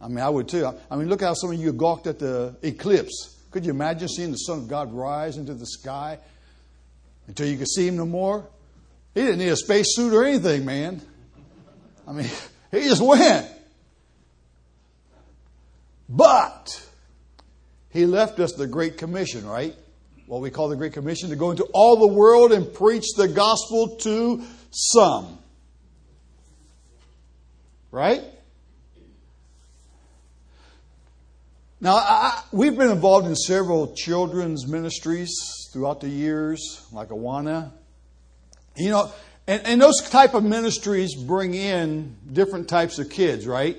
I 0.00 0.08
mean, 0.08 0.20
I 0.20 0.30
would 0.30 0.48
too. 0.48 0.66
I 0.90 0.96
mean, 0.96 1.08
look 1.10 1.20
how 1.20 1.34
some 1.34 1.50
of 1.50 1.60
you 1.60 1.74
gawked 1.74 2.06
at 2.06 2.18
the 2.18 2.56
eclipse. 2.62 3.36
Could 3.50 3.66
you 3.66 3.72
imagine 3.72 4.08
seeing 4.08 4.30
the 4.30 4.38
Son 4.38 4.58
of 4.58 4.68
God 4.68 4.92
rise 4.94 5.36
into 5.36 5.52
the 5.52 5.66
sky 5.66 6.18
until 7.30 7.46
you 7.46 7.56
could 7.56 7.68
see 7.68 7.86
him 7.86 7.96
no 7.96 8.06
more? 8.06 8.44
He 9.14 9.22
didn't 9.22 9.38
need 9.38 9.50
a 9.50 9.56
spacesuit 9.56 10.12
or 10.12 10.24
anything, 10.24 10.64
man. 10.64 11.00
I 12.06 12.12
mean, 12.12 12.26
he 12.72 12.80
just 12.80 13.00
went. 13.00 13.46
But 16.08 16.84
he 17.90 18.04
left 18.04 18.40
us 18.40 18.54
the 18.54 18.66
Great 18.66 18.98
Commission, 18.98 19.46
right? 19.46 19.76
What 20.26 20.40
we 20.40 20.50
call 20.50 20.68
the 20.68 20.76
Great 20.76 20.92
Commission 20.92 21.30
to 21.30 21.36
go 21.36 21.52
into 21.52 21.62
all 21.72 21.96
the 21.96 22.12
world 22.12 22.50
and 22.50 22.74
preach 22.74 23.06
the 23.16 23.28
gospel 23.28 23.96
to 23.98 24.42
some. 24.72 25.38
Right? 27.92 28.24
Now, 31.82 31.94
I, 31.94 32.42
we've 32.52 32.76
been 32.76 32.90
involved 32.90 33.26
in 33.26 33.34
several 33.34 33.94
children's 33.94 34.66
ministries 34.66 35.32
throughout 35.72 36.02
the 36.02 36.10
years, 36.10 36.86
like 36.92 37.08
Awana. 37.08 37.70
You 38.76 38.90
know, 38.90 39.12
and, 39.46 39.64
and 39.64 39.80
those 39.80 40.00
type 40.10 40.34
of 40.34 40.44
ministries 40.44 41.14
bring 41.14 41.54
in 41.54 42.16
different 42.30 42.68
types 42.68 42.98
of 42.98 43.08
kids, 43.08 43.46
right? 43.46 43.78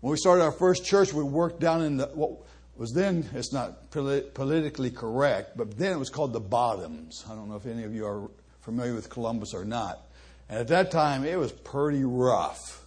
When 0.00 0.12
we 0.12 0.16
started 0.16 0.44
our 0.44 0.52
first 0.52 0.84
church, 0.84 1.12
we 1.12 1.24
worked 1.24 1.60
down 1.60 1.82
in 1.82 1.96
the 1.96 2.06
what 2.06 2.32
was 2.76 2.92
then 2.92 3.28
it's 3.34 3.52
not 3.52 3.90
politically 3.90 4.90
correct, 4.90 5.56
but 5.56 5.76
then 5.76 5.92
it 5.92 5.98
was 5.98 6.10
called 6.10 6.32
the 6.32 6.40
Bottoms. 6.40 7.24
I 7.30 7.34
don't 7.34 7.48
know 7.48 7.56
if 7.56 7.66
any 7.66 7.84
of 7.84 7.94
you 7.94 8.06
are 8.06 8.30
familiar 8.62 8.94
with 8.94 9.10
Columbus 9.10 9.54
or 9.54 9.64
not. 9.64 10.00
And 10.52 10.60
at 10.60 10.68
that 10.68 10.90
time, 10.90 11.24
it 11.24 11.38
was 11.38 11.50
pretty 11.50 12.04
rough. 12.04 12.84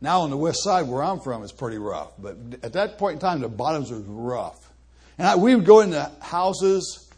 Now 0.00 0.22
on 0.22 0.30
the 0.30 0.36
west 0.36 0.64
side 0.64 0.88
where 0.88 1.00
I'm 1.00 1.20
from, 1.20 1.44
it's 1.44 1.52
pretty 1.52 1.78
rough. 1.78 2.10
But 2.18 2.38
at 2.64 2.72
that 2.72 2.98
point 2.98 3.14
in 3.14 3.18
time, 3.20 3.38
the 3.38 3.48
bottoms 3.48 3.92
was 3.92 4.02
rough. 4.02 4.58
And 5.16 5.28
I, 5.28 5.36
we 5.36 5.54
would 5.54 5.64
go 5.64 5.78
into 5.78 6.10
houses, 6.20 7.08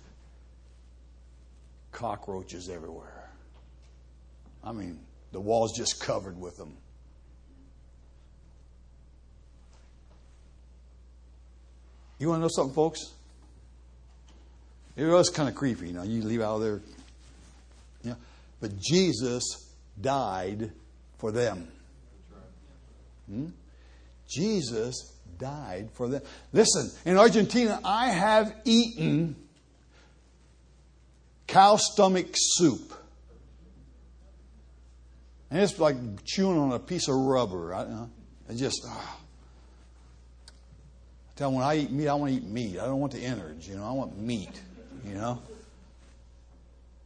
cockroaches 1.93 2.69
everywhere. 2.69 3.31
I 4.63 4.73
mean, 4.73 4.99
the 5.33 5.41
walls 5.41 5.75
just 5.75 5.99
covered 5.99 6.39
with 6.39 6.59
them. 6.59 6.77
You 12.19 12.29
want 12.29 12.41
to 12.41 12.43
know 12.43 12.51
something, 12.55 12.75
folks? 12.75 13.01
It 14.95 15.07
was 15.07 15.31
kind 15.31 15.49
of 15.49 15.55
creepy. 15.55 15.87
You 15.87 15.95
know, 15.95 16.03
you 16.03 16.21
leave 16.21 16.43
out 16.43 16.59
there 16.59 16.83
but 18.63 18.79
Jesus 18.79 19.75
died 20.01 20.71
for 21.19 21.33
them. 21.33 21.67
Hmm? 23.29 23.49
Jesus 24.31 25.13
died 25.37 25.91
for 25.95 26.09
them. 26.09 26.23
Listen, 26.53 26.91
in 27.05 27.19
Argentina, 27.19 27.81
I 27.85 28.11
have 28.11 28.55
eaten 28.65 29.35
cow 31.49 31.75
stomach 31.77 32.29
soup. 32.35 32.95
And 35.51 35.61
it's 35.61 35.79
like 35.81 35.97
chewing 36.25 36.57
on 36.57 36.73
a 36.73 36.79
piece 36.79 37.09
of 37.09 37.17
rubber. 37.17 37.75
I, 37.75 38.07
I 38.49 38.55
just, 38.55 38.81
oh. 38.87 39.19
I 40.47 41.35
tell 41.35 41.51
them 41.51 41.59
when 41.59 41.67
I 41.67 41.79
eat 41.79 41.91
meat, 41.91 42.07
I 42.07 42.15
want 42.15 42.31
to 42.31 42.39
eat 42.39 42.45
meat. 42.45 42.79
I 42.79 42.85
don't 42.85 43.01
want 43.01 43.13
the 43.13 43.23
innards, 43.23 43.67
you 43.67 43.75
know. 43.75 43.85
I 43.85 43.93
want 43.93 44.17
meat, 44.17 44.63
you 45.05 45.15
know. 45.15 45.43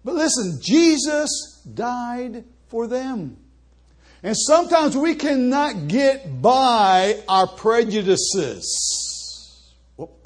But 0.07 0.15
listen, 0.15 0.61
Jesus 0.63 1.61
died 1.75 2.45
for 2.69 2.87
them. 2.87 3.39
And 4.23 4.37
sometimes 4.37 4.97
we 4.97 5.17
cannot 5.17 5.89
get 5.89 6.41
by 6.41 7.21
our 7.29 7.49
prejudices. 7.49 8.65
Whoop. 9.97 10.25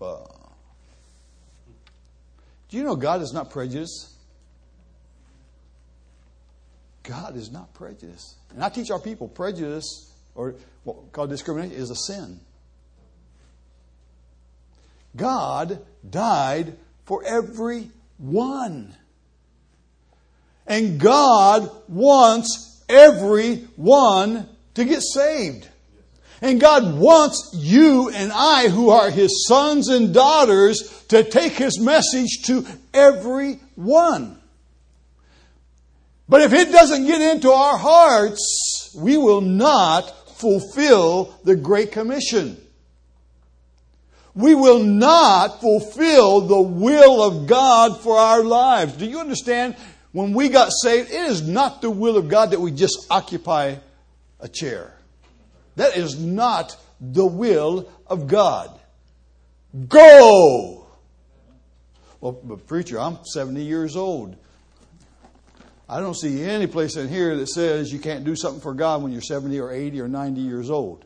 Do 2.69 2.77
you 2.77 2.83
know 2.83 2.95
God 2.95 3.23
is 3.23 3.33
not 3.33 3.49
prejudiced? 3.49 4.11
God 7.03 7.35
is 7.39 7.51
not 7.51 7.73
prejudiced. 7.73 8.35
And 8.51 8.63
I 8.63 8.69
teach 8.69 8.91
our 8.91 9.01
people 9.01 9.29
prejudice, 9.29 10.13
or 10.35 10.57
what 10.85 11.11
called 11.13 11.31
discrimination, 11.31 11.75
is 11.75 11.89
a 11.89 11.97
sin. 11.97 12.39
God 15.17 15.81
died 16.09 16.77
for 17.07 17.25
every 17.25 17.91
one. 18.19 18.95
And 20.71 21.01
God 21.01 21.69
wants 21.89 22.85
everyone 22.89 24.49
to 24.75 24.85
get 24.85 25.03
saved. 25.03 25.69
And 26.41 26.61
God 26.61 26.97
wants 26.97 27.51
you 27.55 28.09
and 28.11 28.31
I, 28.33 28.69
who 28.69 28.91
are 28.91 29.11
His 29.11 29.49
sons 29.49 29.89
and 29.89 30.15
daughters, 30.15 31.05
to 31.09 31.25
take 31.25 31.55
His 31.55 31.81
message 31.81 32.43
to 32.45 32.65
everyone. 32.95 34.39
But 36.29 36.43
if 36.43 36.53
it 36.53 36.71
doesn't 36.71 37.05
get 37.05 37.21
into 37.21 37.51
our 37.51 37.77
hearts, 37.77 38.97
we 38.97 39.17
will 39.17 39.41
not 39.41 40.37
fulfill 40.37 41.35
the 41.43 41.57
Great 41.57 41.91
Commission. 41.91 42.57
We 44.37 44.55
will 44.55 44.85
not 44.85 45.61
fulfill 45.61 46.43
the 46.43 46.63
will 46.63 47.23
of 47.25 47.49
God 47.49 48.01
for 48.01 48.17
our 48.17 48.45
lives. 48.45 48.93
Do 48.93 49.05
you 49.05 49.19
understand? 49.19 49.75
When 50.13 50.33
we 50.33 50.49
got 50.49 50.71
saved, 50.73 51.11
it 51.11 51.31
is 51.31 51.47
not 51.47 51.83
the 51.83 51.91
will 51.91 52.17
of 52.17 52.29
God 52.29 52.51
that 52.51 52.61
we 52.61 52.73
just 52.73 53.07
occupy 53.11 53.77
a 54.41 54.49
chair. 54.49 54.93
That 55.77 55.97
is 55.97 56.19
not 56.19 56.77
the 57.01 57.25
will 57.25 57.89
of 58.07 58.27
God. 58.27 58.79
Go! 59.89 60.87
Well, 62.21 62.33
but 62.33 62.67
preacher, 62.67 62.99
I'm 62.99 63.25
70 63.25 63.63
years 63.63 63.97
old. 63.97 64.37
I 65.89 66.01
don't 66.01 66.17
see 66.17 66.43
any 66.43 66.67
place 66.67 66.97
in 66.97 67.09
here 67.09 67.37
that 67.37 67.49
says 67.49 67.93
you 67.93 67.99
can't 67.99 68.25
do 68.25 68.37
something 68.37 68.61
for 68.61 68.75
God 68.75 69.03
when 69.03 69.13
you're 69.13 69.23
70 69.23 69.59
or 69.59 69.73
80 69.73 70.01
or 70.01 70.09
90 70.09 70.41
years 70.41 70.71
old. 70.71 71.05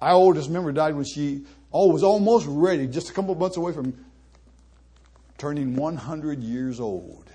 Our 0.00 0.14
oldest 0.14 0.50
member 0.50 0.72
died 0.72 0.94
when 0.94 1.04
she 1.04 1.44
oh, 1.72 1.92
was 1.92 2.02
almost 2.02 2.46
ready, 2.48 2.86
just 2.86 3.10
a 3.10 3.12
couple 3.12 3.34
months 3.34 3.56
away 3.56 3.72
from 3.72 4.04
turning 5.38 5.76
100 5.76 6.42
years 6.42 6.80
old. 6.80 7.30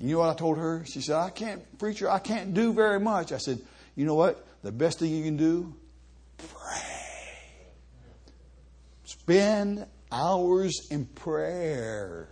You 0.00 0.14
know 0.14 0.20
what 0.20 0.30
I 0.30 0.34
told 0.34 0.56
her? 0.56 0.84
She 0.86 1.02
said, 1.02 1.16
I 1.16 1.28
can't, 1.30 1.78
preacher, 1.78 2.08
I 2.08 2.18
can't 2.18 2.54
do 2.54 2.72
very 2.72 2.98
much. 2.98 3.32
I 3.32 3.38
said, 3.38 3.60
you 3.94 4.06
know 4.06 4.14
what? 4.14 4.46
The 4.62 4.72
best 4.72 4.98
thing 4.98 5.10
you 5.10 5.22
can 5.22 5.36
do? 5.36 5.74
Pray. 6.38 6.80
Spend 9.04 9.86
hours 10.10 10.88
in 10.90 11.04
prayer. 11.04 12.28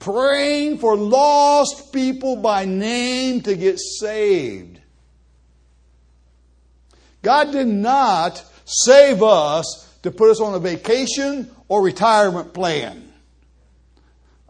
Praying 0.00 0.78
for 0.78 0.96
lost 0.96 1.92
people 1.92 2.36
by 2.36 2.64
name 2.64 3.40
to 3.42 3.54
get 3.54 3.78
saved. 3.78 4.80
God 7.22 7.52
did 7.52 7.66
not 7.66 8.44
save 8.64 9.22
us 9.22 9.88
to 10.02 10.10
put 10.10 10.30
us 10.30 10.40
on 10.40 10.54
a 10.54 10.58
vacation 10.58 11.50
or 11.68 11.82
retirement 11.82 12.54
plan. 12.54 13.07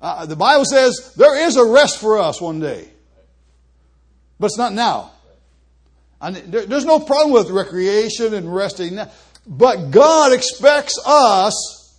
Uh, 0.01 0.27
the 0.27 0.37
Bible 0.37 0.65
says 0.65 1.13
there 1.17 1.47
is 1.47 1.57
a 1.57 1.65
rest 1.65 1.99
for 1.99 2.19
us 2.19 2.41
one 2.41 2.61
day, 2.61 2.89
but 4.39 4.47
it's 4.47 4.59
not 4.59 4.73
now. 4.73 5.11
There, 6.21 6.67
there's 6.67 6.85
no 6.85 7.01
problem 7.01 7.33
with 7.33 7.51
recreation 7.51 8.35
and 8.35 8.53
resting. 8.55 8.99
But 9.47 9.91
God 9.91 10.33
expects 10.33 10.99
us 11.07 11.97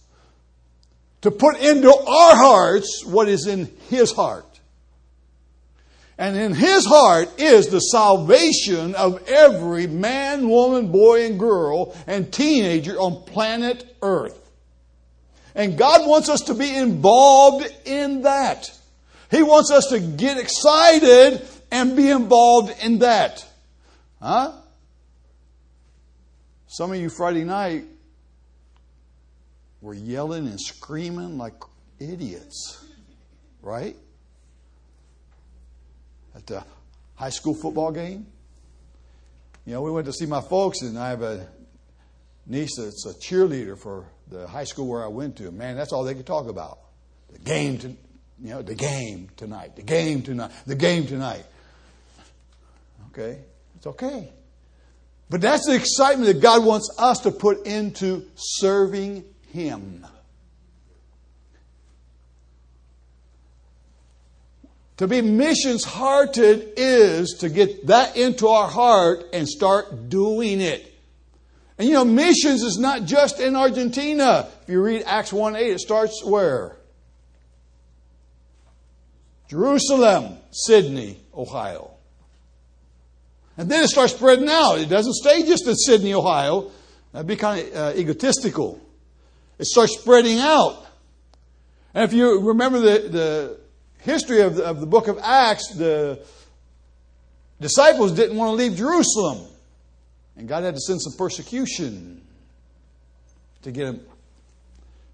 to 1.22 1.32
put 1.32 1.60
into 1.60 1.89
our 1.89 2.36
hearts 2.36 3.03
what 3.06 3.27
is 3.27 3.48
in 3.48 3.72
His 3.89 4.12
heart. 4.12 4.46
And 6.18 6.38
in 6.38 6.53
His 6.53 6.86
heart 6.86 7.39
is 7.39 7.68
the 7.68 7.79
salvation 7.79 8.94
of 8.96 9.27
every 9.27 9.88
man, 9.88 10.48
woman, 10.50 10.91
boy, 10.91 11.25
and 11.25 11.39
girl 11.39 11.96
and 12.08 12.32
teenager 12.32 13.00
on 13.00 13.24
planet 13.24 13.96
Earth. 14.01 14.49
And 15.56 15.77
God 15.77 16.08
wants 16.08 16.29
us 16.29 16.41
to 16.41 16.53
be 16.53 16.75
involved 16.75 17.68
in 17.86 18.24
that. 18.24 18.72
He 19.32 19.44
wants 19.44 19.72
us 19.72 19.88
to 19.88 20.00
get 20.00 20.38
excited 20.38 21.46
and 21.72 21.96
be 21.96 22.10
involved 22.10 22.74
in 22.84 23.00
that. 23.00 23.46
Huh? 24.22 24.53
Some 26.68 26.91
of 26.91 27.00
you 27.00 27.10
Friday 27.10 27.44
night 27.44 27.86
were 29.82 29.94
yelling 29.94 30.48
and 30.48 30.60
screaming 30.60 31.38
like 31.38 31.53
idiots, 32.00 32.86
right? 33.62 33.96
At 36.36 36.46
the 36.48 36.63
high 37.15 37.29
school 37.29 37.53
football 37.53 37.91
game. 37.91 38.27
You 39.65 39.74
know, 39.74 39.82
we 39.82 39.91
went 39.91 40.06
to 40.08 40.13
see 40.13 40.25
my 40.25 40.41
folks, 40.41 40.82
and 40.82 40.98
I 40.98 41.10
have 41.10 41.22
a 41.22 41.48
niece 42.46 42.77
that's 42.77 43.06
a 43.06 43.13
cheerleader 43.13 43.77
for 43.77 44.06
the 44.29 44.48
high 44.48 44.63
school 44.63 44.88
where 44.88 45.03
I 45.03 45.07
went 45.07 45.38
to. 45.38 45.51
Man, 45.51 45.75
that's 45.75 45.91
all 45.91 46.03
they 46.03 46.13
could 46.13 46.27
talk 46.27 46.48
about. 46.48 46.79
The 47.31 47.39
game, 47.39 47.77
to, 47.79 47.89
you 47.89 47.98
know, 48.50 48.62
the 48.62 48.75
game 48.75 49.29
tonight, 49.38 49.75
the 49.75 49.81
game 49.81 50.21
tonight, 50.21 50.51
the 50.65 50.75
game 50.75 51.05
tonight. 51.07 51.45
Okay, 53.12 53.39
it's 53.75 53.88
okay. 53.88 54.29
But 55.29 55.41
that's 55.41 55.65
the 55.65 55.75
excitement 55.75 56.33
that 56.33 56.41
God 56.41 56.65
wants 56.65 56.89
us 56.98 57.19
to 57.19 57.31
put 57.31 57.67
into 57.67 58.25
serving 58.36 59.25
Him. 59.51 60.05
To 64.98 65.07
be 65.07 65.21
missions 65.21 65.86
hearted 65.86 66.74
is 66.75 67.38
to 67.39 67.50
get 67.50 67.88
that 67.88 68.17
into 68.17 68.50
our 68.50 68.67
heart 68.67 69.27
and 69.31 69.48
start 69.48 70.09
doing 70.09 70.59
it. 70.59 70.88
And 71.79 71.88
you 71.88 71.93
know, 71.93 72.03
missions 72.03 72.62
is 72.62 72.77
not 72.77 73.05
just 73.05 73.39
in 73.39 73.55
Argentina. 73.55 74.50
If 74.63 74.69
you 74.69 74.83
read 74.83 75.03
Acts 75.05 75.31
1 75.31 75.55
8, 75.55 75.71
it 75.71 75.79
starts 75.79 76.21
where? 76.25 76.75
Jerusalem, 79.48 80.38
Sidney, 80.51 81.21
Ohio. 81.33 81.91
And 83.57 83.71
then 83.71 83.83
it 83.83 83.88
starts 83.88 84.13
spreading 84.13 84.50
out. 84.50 84.75
It 84.79 84.89
doesn't 84.89 85.13
stay 85.13 85.43
just 85.43 85.65
in 85.67 85.75
Sidney, 85.75 86.13
Ohio. 86.13 86.69
That'd 87.13 87.27
be 87.27 87.38
kind 87.38 87.65
of 87.65 87.75
uh, 87.75 87.93
egotistical. 87.98 88.79
It 89.57 89.65
starts 89.65 89.98
spreading 89.98 90.39
out. 90.39 90.86
And 91.93 92.03
if 92.03 92.13
you 92.13 92.41
remember 92.41 92.79
the, 92.79 93.09
the 93.09 93.59
history 94.00 94.41
of 94.41 94.55
the, 94.55 94.65
of 94.65 94.81
the 94.81 94.86
book 94.86 95.07
of 95.07 95.17
Acts, 95.17 95.74
the 95.75 96.25
disciples 97.62 98.12
didn't 98.12 98.36
want 98.36 98.50
to 98.50 98.55
leave 98.55 98.77
Jerusalem. 98.77 99.48
And 100.39 100.48
God 100.48 100.63
had 100.63 100.74
to 100.74 100.79
send 100.79 101.01
some 101.01 101.13
persecution 101.17 102.22
to 103.63 103.72
get 103.72 103.88
him. 103.88 104.01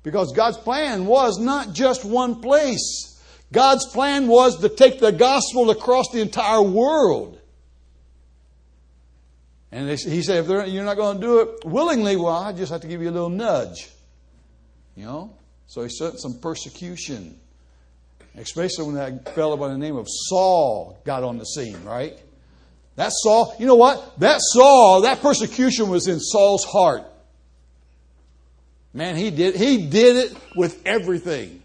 Because 0.03 0.31
God's 0.33 0.57
plan 0.57 1.07
was 1.07 1.39
not 1.39 1.73
just 1.73 2.05
one 2.05 2.41
place. 2.41 3.19
God's 3.51 3.87
plan 3.87 4.27
was 4.27 4.61
to 4.61 4.69
take 4.69 4.99
the 4.99 5.11
gospel 5.11 5.71
across 5.71 6.09
the 6.13 6.21
entire 6.21 6.61
world. 6.61 7.41
And 9.71 9.89
he 9.89 10.21
said, 10.21 10.45
if 10.45 10.69
you're 10.71 10.85
not 10.85 10.95
going 10.95 11.19
to 11.19 11.21
do 11.21 11.39
it 11.39 11.65
willingly, 11.65 12.17
well, 12.17 12.27
I 12.27 12.53
just 12.53 12.71
have 12.71 12.81
to 12.81 12.87
give 12.87 13.01
you 13.01 13.09
a 13.09 13.11
little 13.11 13.29
nudge. 13.29 13.89
You 14.95 15.05
know? 15.05 15.33
So 15.65 15.81
he 15.81 15.89
sent 15.89 16.19
some 16.19 16.39
persecution. 16.39 17.39
Especially 18.37 18.85
when 18.85 18.95
that 18.95 19.33
fellow 19.33 19.57
by 19.57 19.69
the 19.69 19.77
name 19.77 19.95
of 19.95 20.05
Saul 20.07 20.99
got 21.03 21.23
on 21.23 21.39
the 21.39 21.45
scene, 21.45 21.83
right? 21.83 22.15
That 22.95 23.11
Saul, 23.11 23.55
you 23.59 23.65
know 23.65 23.75
what? 23.75 24.19
That 24.19 24.39
Saul, 24.41 25.01
that 25.01 25.21
persecution 25.21 25.89
was 25.89 26.07
in 26.07 26.19
Saul's 26.19 26.63
heart. 26.63 27.03
Man, 28.93 29.17
he 29.17 29.31
did, 29.31 29.55
he 29.55 29.87
did 29.87 30.15
it 30.15 30.37
with 30.55 30.81
everything. 30.85 31.61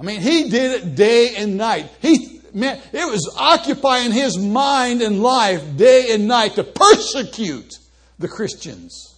I 0.00 0.04
mean, 0.04 0.22
he 0.22 0.48
did 0.48 0.82
it 0.82 0.94
day 0.94 1.36
and 1.36 1.58
night. 1.58 1.90
He, 2.00 2.40
man, 2.54 2.80
it 2.92 3.10
was 3.10 3.34
occupying 3.38 4.12
his 4.12 4.38
mind 4.38 5.02
and 5.02 5.22
life 5.22 5.76
day 5.76 6.12
and 6.12 6.26
night 6.26 6.54
to 6.54 6.64
persecute 6.64 7.74
the 8.18 8.28
Christians. 8.28 9.14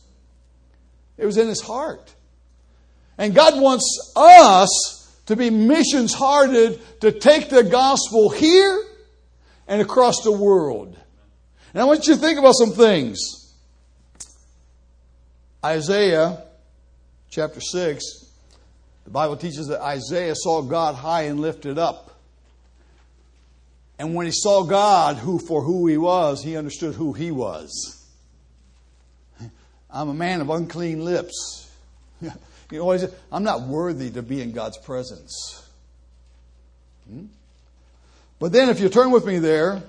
It 1.17 1.27
was 1.27 1.37
in 1.37 1.47
his 1.47 1.61
heart. 1.61 2.13
And 3.17 3.33
God 3.33 3.61
wants 3.61 4.13
us 4.17 5.17
to 5.27 5.37
be 5.37 5.51
missions 5.51 6.13
hearted 6.13 6.81
to 7.01 7.13
take 7.13 7.49
the 7.49 7.63
gospel 7.63 8.31
here 8.31 8.83
and 9.69 9.81
across 9.81 10.23
the 10.23 10.33
world. 10.33 10.97
And 11.75 11.83
I 11.83 11.87
want 11.87 12.07
you 12.07 12.15
to 12.15 12.21
think 12.21 12.39
about 12.39 12.55
some 12.55 12.71
things. 12.71 13.19
Isaiah 15.65 16.45
chapter 17.31 17.61
6, 17.61 18.05
the 19.05 19.11
Bible 19.11 19.37
teaches 19.37 19.67
that 19.67 19.81
Isaiah 19.81 20.37
saw 20.37 20.63
God 20.63 20.95
high 20.95 21.23
and 21.23 21.41
lifted 21.41 21.77
up. 21.77 22.13
And 23.99 24.15
when 24.15 24.27
he 24.27 24.33
saw 24.33 24.63
God 24.63 25.17
who 25.17 25.41
for 25.41 25.63
who 25.63 25.89
he 25.89 25.97
was, 25.97 26.45
he 26.45 26.57
understood 26.57 26.95
who 26.95 27.13
he 27.13 27.33
was. 27.33 28.07
I'm 29.91 30.09
a 30.09 30.15
man 30.15 30.41
of 30.41 30.51
unclean 30.51 31.05
lips. 31.05 31.73
you 32.21 32.31
know? 32.71 33.09
I'm 33.33 33.43
not 33.43 33.63
worthy 33.63 34.11
to 34.13 34.23
be 34.23 34.41
in 34.41 34.53
God's 34.53 34.79
presence. 34.79 35.69
Hmm? 37.09 37.27
But 38.39 38.53
then 38.53 38.69
if 38.69 38.79
you 38.79 38.89
turn 38.89 39.11
with 39.11 39.25
me 39.25 39.39
there, 39.39 39.83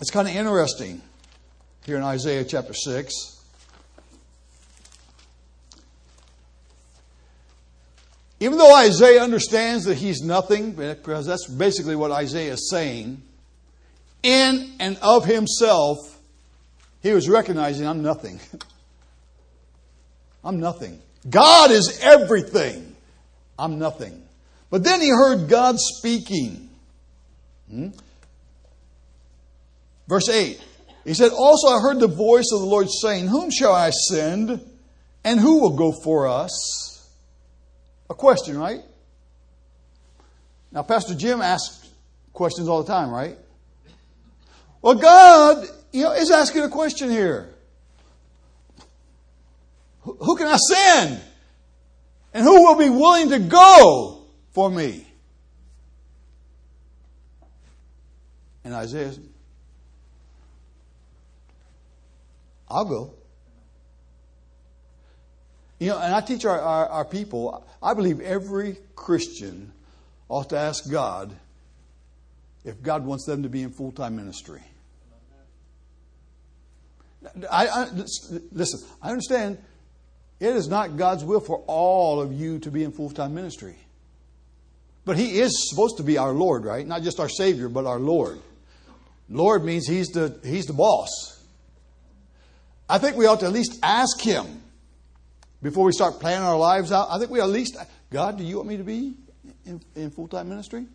it's 0.00 0.10
kind 0.10 0.26
of 0.28 0.34
interesting 0.34 1.02
here 1.84 1.96
in 1.96 2.02
Isaiah 2.02 2.44
chapter 2.44 2.72
6. 2.72 3.36
Even 8.42 8.56
though 8.56 8.74
Isaiah 8.74 9.22
understands 9.22 9.84
that 9.84 9.96
he's 9.98 10.22
nothing, 10.22 10.72
because 10.72 11.26
that's 11.26 11.46
basically 11.46 11.94
what 11.94 12.10
Isaiah 12.10 12.54
is 12.54 12.70
saying, 12.70 13.20
in 14.22 14.72
and 14.80 14.96
of 15.02 15.26
himself, 15.26 15.98
he 17.02 17.12
was 17.12 17.28
recognizing, 17.28 17.86
I'm 17.86 18.02
nothing. 18.02 18.40
I'm 20.44 20.60
nothing. 20.60 21.00
God 21.28 21.70
is 21.70 22.00
everything. 22.02 22.96
I'm 23.58 23.78
nothing. 23.78 24.22
But 24.70 24.84
then 24.84 25.02
he 25.02 25.10
heard 25.10 25.48
God 25.50 25.76
speaking. 25.78 26.70
Hmm? 27.70 27.88
Verse 30.10 30.28
8. 30.28 30.60
He 31.04 31.14
said, 31.14 31.30
Also 31.30 31.68
I 31.68 31.80
heard 31.80 32.00
the 32.00 32.08
voice 32.08 32.50
of 32.52 32.60
the 32.60 32.66
Lord 32.66 32.88
saying, 32.90 33.28
Whom 33.28 33.48
shall 33.52 33.72
I 33.72 33.90
send? 33.90 34.60
And 35.22 35.38
who 35.38 35.60
will 35.60 35.76
go 35.76 35.92
for 35.92 36.26
us? 36.26 37.08
A 38.10 38.14
question, 38.14 38.58
right? 38.58 38.80
Now, 40.72 40.82
Pastor 40.82 41.14
Jim 41.14 41.40
asks 41.40 41.88
questions 42.32 42.68
all 42.68 42.82
the 42.82 42.92
time, 42.92 43.10
right? 43.10 43.38
Well, 44.82 44.96
God, 44.96 45.64
you 45.92 46.02
know, 46.02 46.12
is 46.12 46.32
asking 46.32 46.62
a 46.62 46.68
question 46.68 47.08
here. 47.08 47.54
Who 50.02 50.36
can 50.36 50.48
I 50.48 50.56
send? 50.56 51.20
And 52.34 52.42
who 52.42 52.64
will 52.64 52.76
be 52.76 52.88
willing 52.88 53.28
to 53.28 53.38
go 53.38 54.24
for 54.50 54.68
me? 54.68 55.06
And 58.64 58.74
Isaiah 58.74 59.12
I'll 62.70 62.84
go. 62.84 63.14
You 65.78 65.88
know, 65.88 65.98
and 65.98 66.14
I 66.14 66.20
teach 66.20 66.44
our, 66.44 66.60
our, 66.60 66.86
our 66.88 67.04
people, 67.04 67.66
I 67.82 67.94
believe 67.94 68.20
every 68.20 68.76
Christian 68.94 69.72
ought 70.28 70.50
to 70.50 70.58
ask 70.58 70.90
God 70.90 71.34
if 72.64 72.82
God 72.82 73.04
wants 73.04 73.24
them 73.24 73.42
to 73.42 73.48
be 73.48 73.62
in 73.62 73.70
full 73.70 73.90
time 73.90 74.16
ministry. 74.16 74.60
I, 77.50 77.66
I, 77.66 77.88
listen, 78.52 78.88
I 79.02 79.10
understand 79.10 79.58
it 80.38 80.56
is 80.56 80.68
not 80.68 80.96
God's 80.96 81.24
will 81.24 81.40
for 81.40 81.62
all 81.66 82.20
of 82.20 82.32
you 82.32 82.58
to 82.60 82.70
be 82.70 82.84
in 82.84 82.92
full 82.92 83.10
time 83.10 83.34
ministry. 83.34 83.76
But 85.04 85.16
He 85.16 85.40
is 85.40 85.70
supposed 85.70 85.96
to 85.96 86.02
be 86.02 86.18
our 86.18 86.32
Lord, 86.32 86.64
right? 86.64 86.86
Not 86.86 87.02
just 87.02 87.20
our 87.20 87.28
Savior, 87.28 87.68
but 87.68 87.86
our 87.86 87.98
Lord. 87.98 88.38
Lord 89.28 89.64
means 89.64 89.86
He's 89.86 90.08
the, 90.08 90.38
he's 90.44 90.66
the 90.66 90.72
boss. 90.72 91.39
I 92.90 92.98
think 92.98 93.16
we 93.16 93.26
ought 93.26 93.40
to 93.40 93.46
at 93.46 93.52
least 93.52 93.78
ask 93.82 94.20
Him 94.20 94.60
before 95.62 95.84
we 95.84 95.92
start 95.92 96.20
planning 96.20 96.46
our 96.46 96.56
lives 96.56 96.90
out, 96.92 97.08
I 97.10 97.18
think 97.18 97.30
we 97.30 97.40
at 97.40 97.48
least, 97.48 97.76
God, 98.10 98.38
do 98.38 98.44
you 98.44 98.56
want 98.56 98.68
me 98.68 98.76
to 98.78 98.84
be 98.84 99.14
in, 99.66 99.80
in 99.94 100.10
full 100.10 100.28
time 100.28 100.48
ministry? 100.48 100.86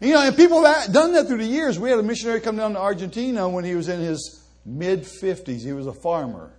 You 0.00 0.14
know, 0.14 0.22
and 0.22 0.34
people 0.34 0.64
have 0.64 0.92
done 0.92 1.12
that 1.12 1.28
through 1.28 1.38
the 1.38 1.46
years. 1.46 1.78
We 1.78 1.90
had 1.90 1.98
a 1.98 2.02
missionary 2.02 2.40
come 2.40 2.56
down 2.56 2.72
to 2.72 2.80
Argentina 2.80 3.48
when 3.48 3.64
he 3.64 3.74
was 3.74 3.88
in 3.88 4.00
his 4.00 4.44
mid 4.64 5.02
50s. 5.02 5.60
He 5.60 5.72
was 5.72 5.86
a 5.86 5.92
farmer. 5.92 6.52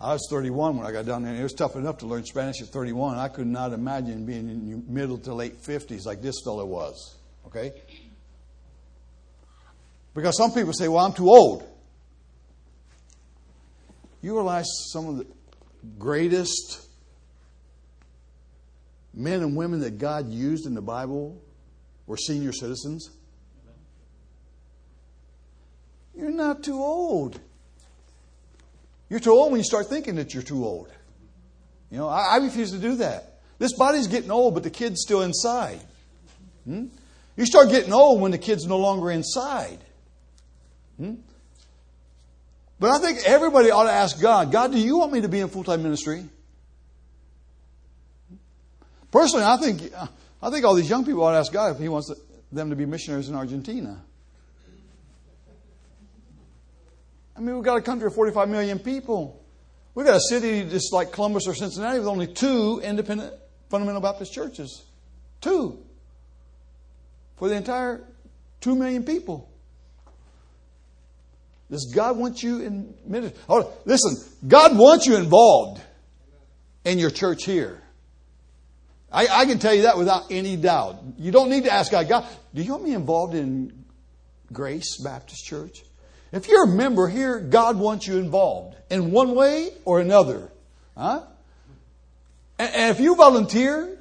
I 0.00 0.14
was 0.14 0.26
31 0.30 0.78
when 0.78 0.86
I 0.86 0.92
got 0.92 1.04
down 1.04 1.22
there. 1.22 1.34
It 1.34 1.42
was 1.42 1.52
tough 1.52 1.76
enough 1.76 1.98
to 1.98 2.06
learn 2.06 2.24
Spanish 2.24 2.62
at 2.62 2.68
31. 2.68 3.18
I 3.18 3.28
could 3.28 3.46
not 3.46 3.74
imagine 3.74 4.24
being 4.24 4.48
in 4.48 4.66
your 4.66 4.80
middle 4.88 5.18
to 5.18 5.34
late 5.34 5.62
50s 5.62 6.06
like 6.06 6.22
this 6.22 6.36
fellow 6.42 6.64
was. 6.64 7.16
Okay? 7.46 7.74
Because 10.14 10.36
some 10.36 10.52
people 10.52 10.72
say, 10.72 10.88
well, 10.88 11.04
I'm 11.04 11.12
too 11.12 11.28
old. 11.28 11.66
You 14.22 14.34
realize 14.34 14.66
some 14.92 15.08
of 15.08 15.18
the 15.18 15.26
greatest 15.98 16.86
men 19.14 19.40
and 19.40 19.56
women 19.56 19.80
that 19.80 19.98
God 19.98 20.28
used 20.30 20.66
in 20.66 20.74
the 20.74 20.82
Bible 20.82 21.40
were 22.06 22.16
senior 22.16 22.52
citizens? 22.52 23.10
You're 26.14 26.30
not 26.30 26.62
too 26.62 26.78
old. 26.78 27.40
You're 29.08 29.20
too 29.20 29.32
old 29.32 29.52
when 29.52 29.60
you 29.60 29.64
start 29.64 29.86
thinking 29.88 30.16
that 30.16 30.34
you're 30.34 30.42
too 30.42 30.64
old. 30.64 30.92
You 31.90 31.98
know, 31.98 32.08
I, 32.08 32.34
I 32.34 32.36
refuse 32.36 32.72
to 32.72 32.78
do 32.78 32.96
that. 32.96 33.40
This 33.58 33.72
body's 33.72 34.06
getting 34.06 34.30
old, 34.30 34.54
but 34.54 34.62
the 34.62 34.70
kid's 34.70 35.02
still 35.02 35.22
inside. 35.22 35.80
Hmm? 36.64 36.86
You 37.36 37.46
start 37.46 37.70
getting 37.70 37.92
old 37.92 38.20
when 38.20 38.32
the 38.32 38.38
kid's 38.38 38.66
no 38.66 38.78
longer 38.78 39.10
inside. 39.10 39.78
Hmm? 41.00 41.14
But 42.78 42.90
I 42.90 42.98
think 42.98 43.20
everybody 43.24 43.70
ought 43.70 43.84
to 43.84 43.92
ask 43.92 44.20
God, 44.20 44.52
God, 44.52 44.72
do 44.72 44.78
you 44.78 44.98
want 44.98 45.12
me 45.12 45.22
to 45.22 45.28
be 45.28 45.40
in 45.40 45.48
full 45.48 45.64
time 45.64 45.82
ministry? 45.82 46.24
Personally, 49.10 49.46
I 49.46 49.56
think, 49.56 49.82
I 50.42 50.50
think 50.50 50.64
all 50.66 50.74
these 50.74 50.90
young 50.90 51.06
people 51.06 51.24
ought 51.24 51.32
to 51.32 51.38
ask 51.38 51.50
God 51.50 51.74
if 51.74 51.80
He 51.80 51.88
wants 51.88 52.12
them 52.52 52.68
to 52.68 52.76
be 52.76 52.84
missionaries 52.84 53.30
in 53.30 53.34
Argentina. 53.34 54.02
I 57.34 57.40
mean, 57.40 57.54
we've 57.54 57.64
got 57.64 57.78
a 57.78 57.82
country 57.82 58.06
of 58.06 58.14
45 58.14 58.50
million 58.50 58.78
people. 58.78 59.42
We've 59.94 60.04
got 60.04 60.16
a 60.16 60.20
city 60.20 60.68
just 60.68 60.92
like 60.92 61.12
Columbus 61.12 61.48
or 61.48 61.54
Cincinnati 61.54 61.98
with 61.98 62.08
only 62.08 62.26
two 62.26 62.82
independent 62.84 63.32
fundamental 63.70 64.02
Baptist 64.02 64.34
churches. 64.34 64.84
Two. 65.40 65.82
For 67.36 67.48
the 67.48 67.54
entire 67.54 68.04
2 68.60 68.74
million 68.74 69.04
people. 69.04 69.49
Does 71.70 71.92
God 71.94 72.16
want 72.16 72.42
you 72.42 72.60
in 72.60 72.94
ministry? 73.06 73.40
Oh, 73.48 73.72
listen, 73.84 74.16
God 74.46 74.76
wants 74.76 75.06
you 75.06 75.16
involved 75.16 75.80
in 76.84 76.98
your 76.98 77.10
church 77.10 77.44
here. 77.44 77.80
I, 79.12 79.26
I, 79.28 79.46
can 79.46 79.58
tell 79.58 79.74
you 79.74 79.82
that 79.82 79.96
without 79.96 80.30
any 80.30 80.56
doubt. 80.56 80.98
You 81.18 81.32
don't 81.32 81.50
need 81.50 81.64
to 81.64 81.72
ask 81.72 81.90
God, 81.90 82.08
God, 82.08 82.26
do 82.54 82.62
you 82.62 82.72
want 82.72 82.84
me 82.84 82.94
involved 82.94 83.34
in 83.34 83.84
Grace 84.52 85.00
Baptist 85.02 85.44
Church? 85.44 85.82
If 86.32 86.48
you're 86.48 86.64
a 86.64 86.68
member 86.68 87.08
here, 87.08 87.40
God 87.40 87.76
wants 87.76 88.06
you 88.06 88.18
involved 88.18 88.76
in 88.88 89.10
one 89.10 89.34
way 89.34 89.70
or 89.84 90.00
another. 90.00 90.50
Huh? 90.96 91.22
And, 92.58 92.74
and 92.74 92.90
if 92.90 93.00
you 93.00 93.16
volunteer, 93.16 93.98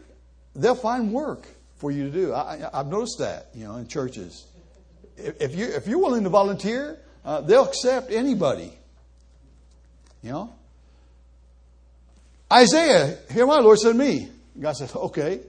they'll 0.56 0.76
find 0.76 1.12
work 1.12 1.48
for 1.78 1.92
you 1.92 2.04
to 2.06 2.12
do. 2.12 2.34
I, 2.34 2.70
have 2.72 2.88
noticed 2.88 3.18
that, 3.20 3.48
you 3.56 3.66
know, 3.66 3.78
in 3.78 3.88
churches. 3.88 4.46
If, 5.18 5.42
if, 5.42 5.56
you, 5.56 5.66
if 5.66 5.88
you're 5.88 6.00
willing 6.00 6.24
to 6.24 6.30
volunteer, 6.30 7.00
uh, 7.30 7.42
they'll 7.42 7.66
accept 7.66 8.12
anybody. 8.12 8.74
You 10.24 10.32
know? 10.32 10.56
Isaiah, 12.52 13.20
here 13.30 13.46
my 13.46 13.60
Lord 13.60 13.78
said 13.78 13.96
me. 13.96 14.30
God 14.60 14.72
said, 14.72 14.90
okay. 14.96 15.42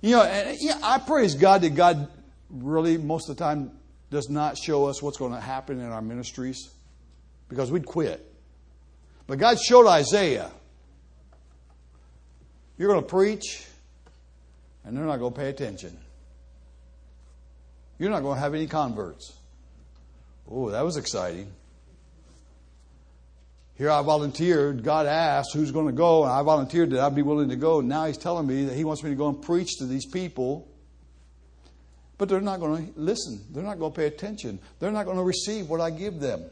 You 0.00 0.12
know, 0.12 0.22
and 0.22 0.56
yeah, 0.60 0.78
I 0.80 0.98
praise 0.98 1.34
God 1.34 1.62
that 1.62 1.70
God 1.70 2.08
really, 2.50 2.98
most 2.98 3.28
of 3.28 3.36
the 3.36 3.42
time, 3.42 3.72
does 4.12 4.30
not 4.30 4.56
show 4.56 4.86
us 4.86 5.02
what's 5.02 5.18
going 5.18 5.32
to 5.32 5.40
happen 5.40 5.80
in 5.80 5.86
our 5.86 6.02
ministries 6.02 6.70
because 7.48 7.72
we'd 7.72 7.84
quit. 7.84 8.24
But 9.26 9.38
God 9.38 9.58
showed 9.58 9.88
Isaiah, 9.88 10.52
you're 12.78 12.88
going 12.88 13.02
to 13.02 13.08
preach, 13.08 13.66
and 14.84 14.96
they're 14.96 15.04
not 15.04 15.16
going 15.16 15.32
to 15.32 15.40
pay 15.40 15.48
attention. 15.48 15.98
You're 17.98 18.10
not 18.10 18.22
going 18.22 18.36
to 18.36 18.40
have 18.40 18.54
any 18.54 18.68
converts. 18.68 19.32
Oh, 20.54 20.68
that 20.70 20.84
was 20.84 20.98
exciting. 20.98 21.50
Here 23.74 23.90
I 23.90 24.02
volunteered. 24.02 24.84
God 24.84 25.06
asked 25.06 25.54
who's 25.54 25.72
going 25.72 25.86
to 25.86 25.92
go, 25.92 26.24
and 26.24 26.32
I 26.32 26.42
volunteered 26.42 26.90
that 26.90 27.00
I'd 27.00 27.14
be 27.14 27.22
willing 27.22 27.48
to 27.48 27.56
go. 27.56 27.80
Now 27.80 28.04
He's 28.04 28.18
telling 28.18 28.46
me 28.46 28.66
that 28.66 28.76
He 28.76 28.84
wants 28.84 29.02
me 29.02 29.08
to 29.10 29.16
go 29.16 29.28
and 29.28 29.40
preach 29.40 29.78
to 29.78 29.86
these 29.86 30.04
people. 30.04 30.68
But 32.18 32.28
they're 32.28 32.42
not 32.42 32.60
going 32.60 32.92
to 32.92 33.00
listen. 33.00 33.40
They're 33.50 33.62
not 33.62 33.78
going 33.78 33.92
to 33.92 33.96
pay 33.96 34.06
attention. 34.06 34.58
They're 34.78 34.92
not 34.92 35.06
going 35.06 35.16
to 35.16 35.24
receive 35.24 35.70
what 35.70 35.80
I 35.80 35.90
give 35.90 36.20
them. 36.20 36.44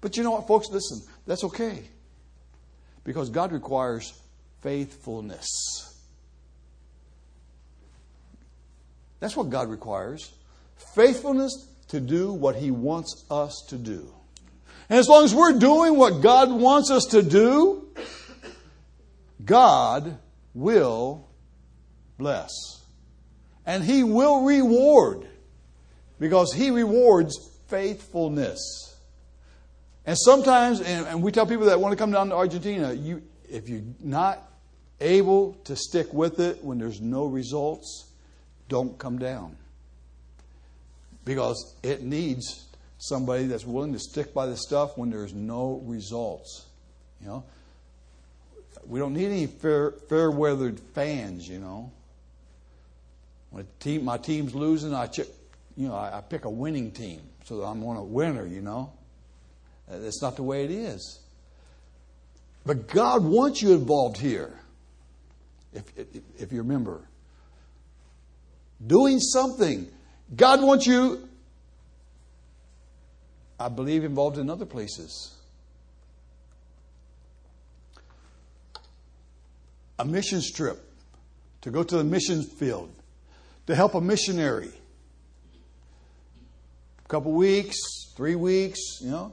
But 0.00 0.16
you 0.16 0.22
know 0.22 0.30
what, 0.30 0.46
folks? 0.46 0.68
Listen, 0.70 1.02
that's 1.26 1.42
okay. 1.42 1.82
Because 3.02 3.28
God 3.28 3.50
requires 3.50 4.14
faithfulness. 4.62 5.48
That's 9.18 9.36
what 9.36 9.50
God 9.50 9.68
requires 9.68 10.32
faithfulness 10.94 11.75
to 11.88 12.00
do 12.00 12.32
what 12.32 12.56
He 12.56 12.70
wants 12.70 13.24
us 13.30 13.64
to 13.68 13.76
do. 13.76 14.12
And 14.88 14.98
as 14.98 15.08
long 15.08 15.24
as 15.24 15.34
we're 15.34 15.58
doing 15.58 15.96
what 15.96 16.22
God 16.22 16.50
wants 16.50 16.90
us 16.90 17.04
to 17.06 17.22
do, 17.22 17.88
God 19.44 20.18
will 20.54 21.28
bless. 22.18 22.50
And 23.64 23.82
He 23.82 24.04
will 24.04 24.42
reward 24.42 25.26
because 26.18 26.52
He 26.52 26.70
rewards 26.70 27.36
faithfulness. 27.68 28.96
And 30.04 30.16
sometimes, 30.16 30.80
and, 30.80 31.20
we 31.20 31.32
tell 31.32 31.46
people 31.46 31.66
that 31.66 31.80
want 31.80 31.92
to 31.92 31.96
come 31.96 32.12
down 32.12 32.28
to 32.28 32.36
Argentina, 32.36 32.92
you, 32.92 33.22
if 33.50 33.68
you're 33.68 33.82
not 34.00 34.40
able 35.00 35.54
to 35.64 35.74
stick 35.74 36.12
with 36.14 36.38
it 36.38 36.62
when 36.62 36.78
there's 36.78 37.00
no 37.00 37.26
results, 37.26 38.12
don't 38.68 38.98
come 38.98 39.18
down. 39.18 39.56
Because 41.26 41.74
it 41.82 42.02
needs 42.02 42.66
somebody 42.98 43.46
that's 43.46 43.66
willing 43.66 43.92
to 43.92 43.98
stick 43.98 44.32
by 44.32 44.46
the 44.46 44.56
stuff 44.56 44.96
when 44.96 45.10
there's 45.10 45.34
no 45.34 45.82
results. 45.84 46.64
You 47.20 47.26
know, 47.26 47.44
we 48.86 49.00
don't 49.00 49.12
need 49.12 49.26
any 49.26 49.46
fair, 49.48 49.90
fair 50.08 50.30
weathered 50.30 50.80
fans. 50.94 51.48
You 51.48 51.58
know, 51.58 51.92
when 53.50 53.66
team, 53.80 54.04
my 54.04 54.16
team's 54.16 54.54
losing, 54.54 54.94
I 54.94 55.08
check, 55.08 55.26
you 55.76 55.88
know, 55.88 55.94
I, 55.94 56.18
I 56.18 56.20
pick 56.20 56.44
a 56.44 56.50
winning 56.50 56.92
team 56.92 57.20
so 57.44 57.58
that 57.58 57.64
I'm 57.64 57.84
on 57.84 57.96
a 57.96 58.04
winner. 58.04 58.46
You 58.46 58.62
know, 58.62 58.92
uh, 59.90 59.98
that's 59.98 60.22
not 60.22 60.36
the 60.36 60.44
way 60.44 60.64
it 60.64 60.70
is. 60.70 61.20
But 62.64 62.86
God 62.86 63.24
wants 63.24 63.60
you 63.62 63.72
involved 63.74 64.16
here. 64.16 64.58
If, 65.72 65.84
if, 65.98 66.06
if 66.38 66.52
you 66.52 66.62
remember, 66.62 67.02
doing 68.86 69.18
something. 69.18 69.88
God 70.34 70.62
wants 70.62 70.86
you 70.86 71.28
I 73.58 73.68
believe, 73.68 74.04
involved 74.04 74.38
in 74.38 74.50
other 74.50 74.66
places. 74.66 75.34
A 79.98 80.04
missions 80.04 80.52
trip 80.52 80.78
to 81.62 81.70
go 81.70 81.82
to 81.82 81.96
the 81.96 82.04
mission 82.04 82.42
field 82.42 82.92
to 83.66 83.74
help 83.74 83.94
a 83.94 84.00
missionary. 84.00 84.70
A 87.04 87.08
couple 87.08 87.32
weeks, 87.32 87.78
three 88.14 88.34
weeks, 88.34 89.00
you 89.00 89.10
know. 89.10 89.32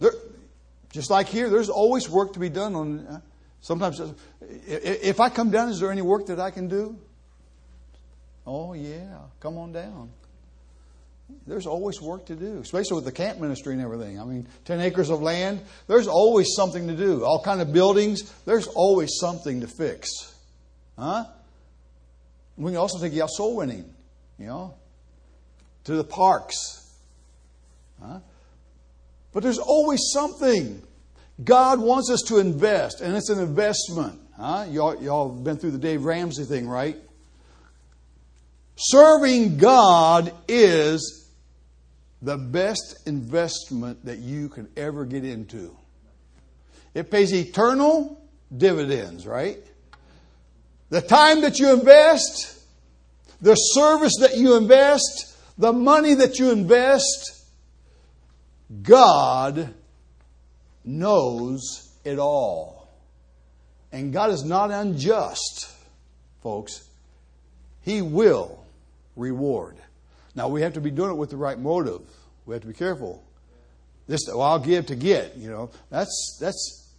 There, 0.00 0.12
just 0.92 1.10
like 1.10 1.28
here, 1.28 1.48
there's 1.48 1.70
always 1.70 2.10
work 2.10 2.34
to 2.34 2.38
be 2.38 2.50
done 2.50 2.74
on. 2.74 3.06
Uh, 3.06 3.20
sometimes, 3.62 4.00
if 4.66 5.18
I 5.18 5.30
come 5.30 5.50
down, 5.50 5.70
is 5.70 5.80
there 5.80 5.90
any 5.90 6.02
work 6.02 6.26
that 6.26 6.40
I 6.40 6.50
can 6.50 6.68
do? 6.68 6.98
Oh 8.46 8.74
yeah, 8.74 9.18
come 9.40 9.58
on 9.58 9.72
down 9.72 10.10
there's 11.46 11.66
always 11.66 12.00
work 12.00 12.26
to 12.26 12.34
do, 12.34 12.58
especially 12.60 12.96
with 12.96 13.04
the 13.04 13.12
camp 13.12 13.38
ministry 13.40 13.72
and 13.72 13.82
everything. 13.82 14.20
I 14.20 14.24
mean, 14.24 14.46
10 14.64 14.80
acres 14.80 15.10
of 15.10 15.20
land, 15.20 15.60
there's 15.86 16.06
always 16.06 16.54
something 16.54 16.86
to 16.88 16.96
do. 16.96 17.24
All 17.24 17.42
kind 17.42 17.60
of 17.60 17.72
buildings, 17.72 18.30
there's 18.44 18.66
always 18.66 19.16
something 19.18 19.60
to 19.60 19.66
fix. 19.66 20.08
Huh? 20.98 21.24
We 22.56 22.70
can 22.70 22.78
also 22.78 22.98
think 22.98 23.14
you 23.14 23.22
out 23.22 23.30
soul 23.30 23.56
winning, 23.56 23.84
you 24.38 24.46
know, 24.46 24.74
to 25.84 25.94
the 25.94 26.04
parks. 26.04 26.92
Huh? 28.02 28.20
But 29.32 29.42
there's 29.42 29.58
always 29.58 30.00
something. 30.12 30.82
God 31.42 31.80
wants 31.80 32.10
us 32.10 32.22
to 32.28 32.38
invest, 32.38 33.00
and 33.00 33.16
it's 33.16 33.30
an 33.30 33.40
investment. 33.40 34.20
Huh? 34.36 34.66
Y'all, 34.68 35.02
y'all 35.02 35.28
been 35.28 35.56
through 35.56 35.70
the 35.72 35.78
Dave 35.78 36.04
Ramsey 36.04 36.44
thing, 36.44 36.68
right? 36.68 36.96
Serving 38.82 39.58
God 39.58 40.32
is 40.48 41.28
the 42.22 42.38
best 42.38 43.06
investment 43.06 44.04
that 44.06 44.18
you 44.18 44.48
can 44.48 44.68
ever 44.76 45.04
get 45.04 45.24
into. 45.24 45.76
It 46.94 47.10
pays 47.10 47.32
eternal 47.32 48.20
dividends, 48.56 49.26
right? 49.26 49.58
the 50.90 51.00
time 51.00 51.40
that 51.42 51.58
you 51.58 51.72
invest, 51.72 52.60
the 53.40 53.54
service 53.54 54.12
that 54.20 54.36
you 54.36 54.56
invest, 54.56 55.36
the 55.56 55.72
money 55.72 56.14
that 56.14 56.38
you 56.38 56.50
invest, 56.50 57.44
God 58.82 59.72
knows 60.84 61.88
it 62.04 62.18
all. 62.18 62.88
And 63.92 64.12
God 64.12 64.30
is 64.30 64.44
not 64.44 64.70
unjust, 64.70 65.68
folks. 66.42 66.86
He 67.82 68.02
will 68.02 68.59
reward. 69.20 69.76
Now, 70.34 70.48
we 70.48 70.62
have 70.62 70.74
to 70.74 70.80
be 70.80 70.90
doing 70.90 71.10
it 71.10 71.16
with 71.16 71.30
the 71.30 71.36
right 71.36 71.58
motive. 71.58 72.02
We 72.46 72.54
have 72.54 72.62
to 72.62 72.68
be 72.68 72.74
careful. 72.74 73.22
This, 74.08 74.22
well, 74.26 74.42
I'll 74.42 74.58
give 74.58 74.86
to 74.86 74.96
get, 74.96 75.36
you 75.36 75.50
know, 75.50 75.70
that's, 75.90 76.38
that's 76.40 76.92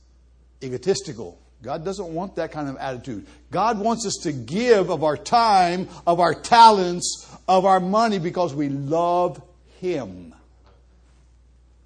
egotistical. 0.64 1.38
God 1.62 1.86
doesn't 1.86 2.08
want 2.08 2.36
that 2.36 2.52
kind 2.52 2.70
of 2.70 2.78
attitude. 2.78 3.28
God 3.52 3.80
wants 3.80 4.06
us 4.06 4.20
to 4.24 4.32
give 4.32 4.90
of 4.90 5.04
our 5.04 5.18
time, 5.18 5.90
of 6.08 6.20
our 6.20 6.34
talents, 6.34 7.28
of 7.48 7.66
our 7.66 7.80
money 7.80 8.18
because 8.18 8.54
we 8.54 8.70
love 8.70 9.42
Him. 9.80 10.34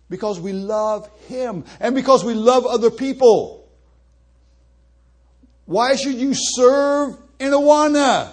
Because 0.09 0.39
we 0.39 0.53
love 0.53 1.09
Him 1.27 1.65
and 1.79 1.95
because 1.95 2.23
we 2.23 2.35
love 2.35 2.65
other 2.65 2.91
people. 2.91 3.67
Why 5.65 5.95
should 5.95 6.15
you 6.15 6.33
serve 6.33 7.17
in 7.39 7.51
Awana? 7.51 8.31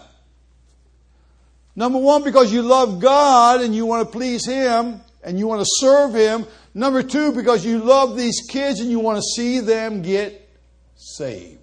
Number 1.75 1.99
one, 1.99 2.23
because 2.23 2.53
you 2.53 2.63
love 2.63 3.01
God 3.01 3.63
and 3.63 3.75
you 3.75 3.87
want 3.87 4.07
to 4.07 4.13
please 4.13 4.47
Him 4.47 5.01
and 5.23 5.39
you 5.39 5.47
want 5.47 5.61
to 5.61 5.67
serve 5.79 6.15
Him. 6.15 6.47
Number 6.75 7.03
two, 7.03 7.33
because 7.33 7.65
you 7.65 7.79
love 7.79 8.17
these 8.17 8.43
kids 8.49 8.81
and 8.81 8.91
you 8.91 8.99
want 8.99 9.19
to 9.19 9.23
see 9.23 9.61
them 9.61 10.03
get 10.03 10.49
saved. 10.97 11.59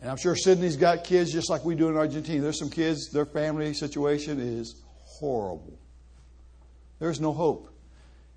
And 0.00 0.10
I'm 0.10 0.18
sure 0.18 0.36
Sidney's 0.36 0.76
got 0.76 1.04
kids 1.04 1.32
just 1.32 1.48
like 1.48 1.64
we 1.64 1.74
do 1.74 1.88
in 1.88 1.96
Argentina. 1.96 2.42
There's 2.42 2.58
some 2.58 2.68
kids, 2.70 3.10
their 3.10 3.24
family 3.24 3.72
situation 3.72 4.38
is 4.38 4.82
horrible. 5.00 5.78
There's 6.98 7.20
no 7.20 7.32
hope. 7.32 7.70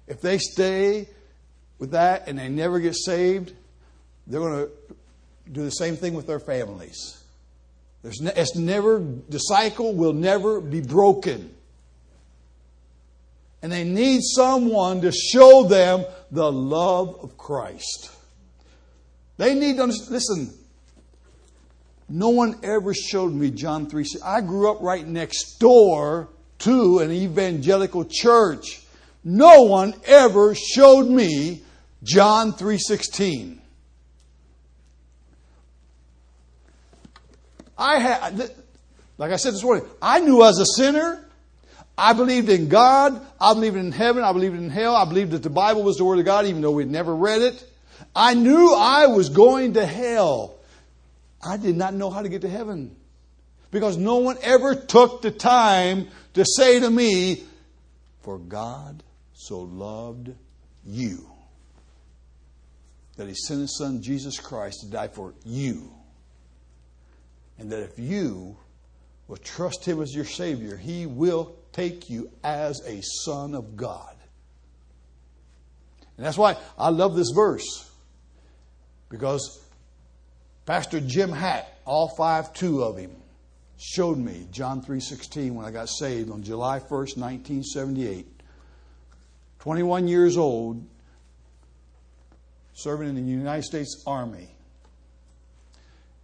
If 0.08 0.22
they 0.22 0.38
stay 0.38 1.10
with 1.78 1.92
that 1.92 2.28
and 2.28 2.40
they 2.40 2.48
never 2.48 2.80
get 2.80 2.96
saved, 2.96 3.54
they're 4.26 4.40
going 4.40 4.66
to 4.66 4.72
do 5.52 5.64
the 5.64 5.72
same 5.72 5.98
thing 5.98 6.14
with 6.14 6.28
their 6.28 6.40
families. 6.40 7.16
There's 8.04 8.22
ne- 8.22 8.34
it's 8.36 8.56
never, 8.56 9.00
the 9.00 9.40
cycle 9.40 9.94
will 9.94 10.14
never 10.14 10.62
be 10.62 10.82
broken. 10.82 11.54
And 13.62 13.72
they 13.72 13.84
need 13.84 14.22
someone 14.24 15.02
to 15.02 15.12
show 15.12 15.64
them 15.64 16.06
the 16.32 16.52
love 16.52 17.18
of 17.22 17.38
Christ. 17.38 18.12
They 19.38 19.56
need 19.56 19.78
to 19.78 19.86
listen. 19.86 20.54
No 22.10 22.30
one 22.30 22.60
ever 22.64 22.94
showed 22.94 23.34
me 23.34 23.52
John 23.52 23.90
3. 23.90 24.06
I 24.24 24.42
grew 24.42 24.72
up 24.72 24.82
right 24.82 25.06
next 25.06 25.60
door 25.60 26.30
to 26.60 27.00
an 27.00 27.12
evangelical 27.12 28.06
church. 28.06 28.82
No 29.24 29.64
one 29.64 29.94
ever 30.06 30.56
showed 30.56 31.08
me 31.08 31.62
John 32.04 32.54
3:16. 32.54 33.60
I 37.78 38.00
had 38.00 38.52
like 39.18 39.32
I 39.32 39.38
said 39.38 39.54
this 39.54 39.63
morning, 39.63 39.86
I 40.02 40.20
knew 40.20 40.44
as 40.44 40.60
a 40.60 40.66
sinner 40.66 41.28
I 41.98 42.13
believed 42.13 42.50
in 42.50 42.70
God. 42.70 43.20
I 43.42 43.54
believed 43.54 43.76
in 43.76 43.92
heaven. 43.92 44.24
I 44.24 44.32
believed 44.32 44.56
in 44.56 44.70
hell. 44.70 44.96
I 44.96 45.06
believed 45.06 45.32
that 45.32 45.42
the 45.42 45.50
Bible 45.50 45.82
was 45.84 45.98
the 45.98 46.06
Word 46.06 46.20
of 46.20 46.26
God, 46.26 46.46
even 46.46 46.62
though 46.62 46.72
we'd 46.72 46.90
never 46.90 47.16
read 47.16 47.42
it. 47.42 47.63
I 48.16 48.36
knew 48.36 48.74
I 48.76 49.08
was 49.08 49.30
going 49.30 49.74
to 49.74 49.86
hell. 49.86 50.60
I 51.44 51.58
did 51.58 51.76
not 51.76 51.96
know 51.96 52.10
how 52.10 52.22
to 52.22 52.30
get 52.30 52.42
to 52.42 52.50
heaven 52.50 52.96
because 53.72 53.98
no 53.98 54.18
one 54.18 54.38
ever 54.44 54.76
took 54.76 55.22
the 55.24 55.32
time 55.32 56.08
to 56.36 56.46
say 56.46 56.80
to 56.80 56.90
me, 56.90 57.44
For 58.22 58.38
God 58.38 59.02
so 59.34 59.62
loved 59.62 60.32
you 60.86 61.28
that 63.16 63.28
He 63.28 63.34
sent 63.34 63.62
His 63.62 63.76
Son, 63.76 64.04
Jesus 64.04 64.40
Christ, 64.40 64.82
to 64.82 64.88
die 64.92 65.08
for 65.08 65.34
you. 65.44 65.97
And 67.60 67.72
that 67.72 67.82
if 67.82 67.98
you 67.98 68.58
will 69.28 69.38
trust 69.38 69.86
Him 69.86 70.02
as 70.02 70.13
your 70.13 70.26
Savior, 70.26 70.78
He 70.78 71.06
will 71.06 71.56
take 71.72 72.10
you 72.10 72.32
as 72.43 72.82
a 72.86 73.02
son 73.02 73.56
of 73.56 73.76
God. 73.76 74.15
And 76.17 76.26
that's 76.26 76.38
why 76.38 76.58
I 76.78 76.89
love 76.89 77.15
this 77.15 77.32
verse. 77.32 77.89
Because 79.10 79.63
Pastor 80.65 81.00
Jim 81.00 81.32
Hatt, 81.32 81.72
all 81.86 82.10
five 82.10 82.54
two 82.54 82.84
of 82.84 82.98
him, 82.98 83.15
showed 83.78 84.17
me 84.17 84.48
John 84.52 84.82
3:16 84.82 85.54
when 85.56 85.65
I 85.65 85.72
got 85.72 85.88
saved 85.88 86.32
on 86.32 86.43
July 86.43 86.80
1st, 86.80 87.17
1978. 87.17 88.28
21 89.60 90.08
years 90.08 90.38
old, 90.38 90.86
serving 92.74 93.10
in 93.10 93.15
the 93.15 93.22
United 93.22 93.63
States 93.63 94.04
Army. 94.06 94.50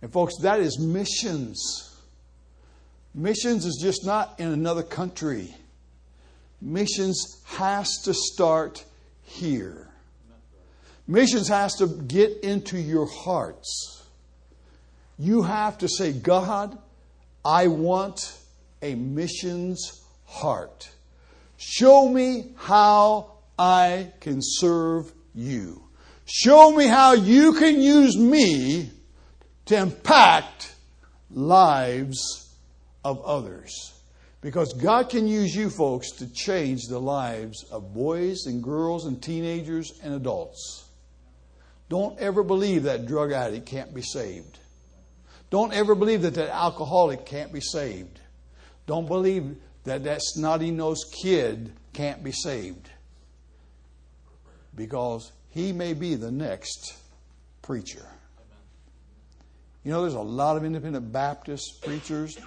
And 0.03 0.11
folks, 0.11 0.33
that 0.41 0.59
is 0.59 0.77
missions. 0.79 1.89
Missions 3.15 3.65
is 3.65 3.79
just 3.81 4.05
not 4.05 4.37
in 4.37 4.49
another 4.49 4.83
country. 4.83 5.55
Missions 6.61 7.41
has 7.45 8.01
to 8.03 8.13
start 8.13 8.83
here. 9.21 9.87
Missions 11.07 11.47
has 11.47 11.75
to 11.75 11.87
get 11.87 12.41
into 12.43 12.77
your 12.77 13.05
hearts. 13.05 14.03
You 15.17 15.43
have 15.43 15.77
to 15.77 15.87
say, 15.87 16.11
God, 16.11 16.77
I 17.45 17.67
want 17.67 18.37
a 18.81 18.95
missions 18.95 20.01
heart. 20.25 20.89
Show 21.55 22.09
me 22.09 22.51
how 22.57 23.35
I 23.57 24.11
can 24.19 24.39
serve 24.41 25.13
you. 25.33 25.81
Show 26.25 26.71
me 26.71 26.87
how 26.87 27.13
you 27.13 27.53
can 27.53 27.81
use 27.81 28.17
me 28.17 28.91
to 29.65 29.77
impact 29.77 30.75
lives 31.31 32.53
of 33.03 33.23
others. 33.23 33.93
Because 34.41 34.73
God 34.73 35.09
can 35.09 35.27
use 35.27 35.55
you 35.55 35.69
folks 35.69 36.11
to 36.17 36.31
change 36.33 36.87
the 36.89 36.99
lives 36.99 37.63
of 37.71 37.93
boys 37.93 38.45
and 38.45 38.61
girls 38.61 39.05
and 39.05 39.21
teenagers 39.21 39.99
and 40.03 40.13
adults. 40.13 40.85
Don't 41.87 42.19
ever 42.19 42.43
believe 42.43 42.83
that 42.83 43.05
drug 43.05 43.31
addict 43.31 43.65
can't 43.65 43.93
be 43.93 44.01
saved. 44.01 44.59
Don't 45.49 45.73
ever 45.73 45.95
believe 45.95 46.23
that 46.23 46.33
that 46.33 46.49
alcoholic 46.49 47.25
can't 47.25 47.53
be 47.53 47.61
saved. 47.61 48.19
Don't 48.85 49.07
believe 49.07 49.55
that 49.83 50.03
that 50.03 50.19
snotty 50.21 50.71
nosed 50.71 51.13
kid 51.13 51.71
can't 51.93 52.23
be 52.23 52.31
saved. 52.31 52.89
Because 54.75 55.31
he 55.49 55.71
may 55.71 55.93
be 55.93 56.15
the 56.15 56.31
next 56.31 56.95
preacher. 57.61 58.05
You 59.83 59.91
know, 59.91 60.01
there's 60.01 60.13
a 60.13 60.21
lot 60.21 60.55
of 60.55 60.63
independent 60.63 61.11
Baptist 61.11 61.81
preachers 61.83 62.37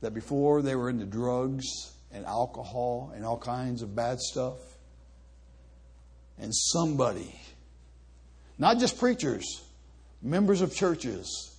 that 0.00 0.14
before 0.14 0.62
they 0.62 0.74
were 0.74 0.88
into 0.88 1.04
drugs 1.04 1.64
and 2.12 2.24
alcohol 2.24 3.12
and 3.14 3.24
all 3.24 3.38
kinds 3.38 3.82
of 3.82 3.94
bad 3.94 4.20
stuff. 4.20 4.58
And 6.38 6.54
somebody, 6.54 7.38
not 8.58 8.78
just 8.78 8.98
preachers, 8.98 9.62
members 10.22 10.60
of 10.60 10.74
churches, 10.74 11.56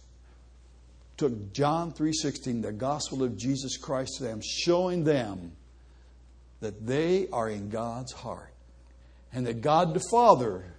took 1.15 1.51
John 1.53 1.91
3:16, 1.91 2.61
the 2.61 2.71
gospel 2.71 3.23
of 3.23 3.37
Jesus 3.37 3.77
Christ 3.77 4.17
to 4.17 4.23
them, 4.23 4.39
showing 4.41 5.03
them 5.03 5.53
that 6.59 6.85
they 6.85 7.27
are 7.29 7.49
in 7.49 7.69
God's 7.69 8.13
heart 8.13 8.53
and 9.33 9.45
that 9.45 9.61
God 9.61 9.93
the 9.93 10.03
Father 10.11 10.76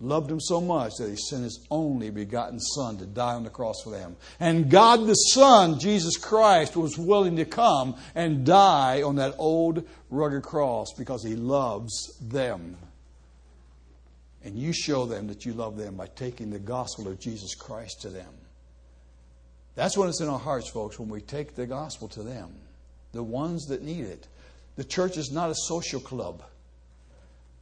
loved 0.00 0.30
them 0.30 0.40
so 0.40 0.60
much 0.60 0.94
that 0.98 1.10
he 1.10 1.16
sent 1.16 1.44
his 1.44 1.66
only 1.70 2.10
begotten 2.10 2.58
Son 2.58 2.96
to 2.98 3.06
die 3.06 3.34
on 3.34 3.44
the 3.44 3.50
cross 3.50 3.82
for 3.84 3.90
them. 3.90 4.16
And 4.38 4.70
God 4.70 5.06
the 5.06 5.14
Son, 5.14 5.78
Jesus 5.78 6.16
Christ, 6.16 6.76
was 6.76 6.96
willing 6.96 7.36
to 7.36 7.44
come 7.44 7.96
and 8.14 8.46
die 8.46 9.02
on 9.02 9.16
that 9.16 9.34
old 9.38 9.86
rugged 10.08 10.42
cross 10.42 10.88
because 10.96 11.22
he 11.22 11.36
loves 11.36 12.16
them. 12.20 12.76
And 14.42 14.56
you 14.56 14.72
show 14.72 15.04
them 15.04 15.26
that 15.26 15.44
you 15.44 15.52
love 15.52 15.76
them 15.76 15.96
by 15.96 16.06
taking 16.06 16.50
the 16.50 16.58
gospel 16.58 17.06
of 17.08 17.20
Jesus 17.20 17.54
Christ 17.54 18.00
to 18.02 18.08
them. 18.08 18.32
That's 19.74 19.98
when 19.98 20.08
it's 20.08 20.22
in 20.22 20.28
our 20.28 20.38
hearts, 20.38 20.68
folks, 20.68 20.98
when 20.98 21.10
we 21.10 21.20
take 21.20 21.54
the 21.54 21.66
gospel 21.66 22.08
to 22.08 22.22
them, 22.22 22.54
the 23.12 23.22
ones 23.22 23.66
that 23.66 23.82
need 23.82 24.04
it. 24.06 24.26
The 24.76 24.84
church 24.84 25.18
is 25.18 25.30
not 25.30 25.50
a 25.50 25.54
social 25.54 26.00
club. 26.00 26.42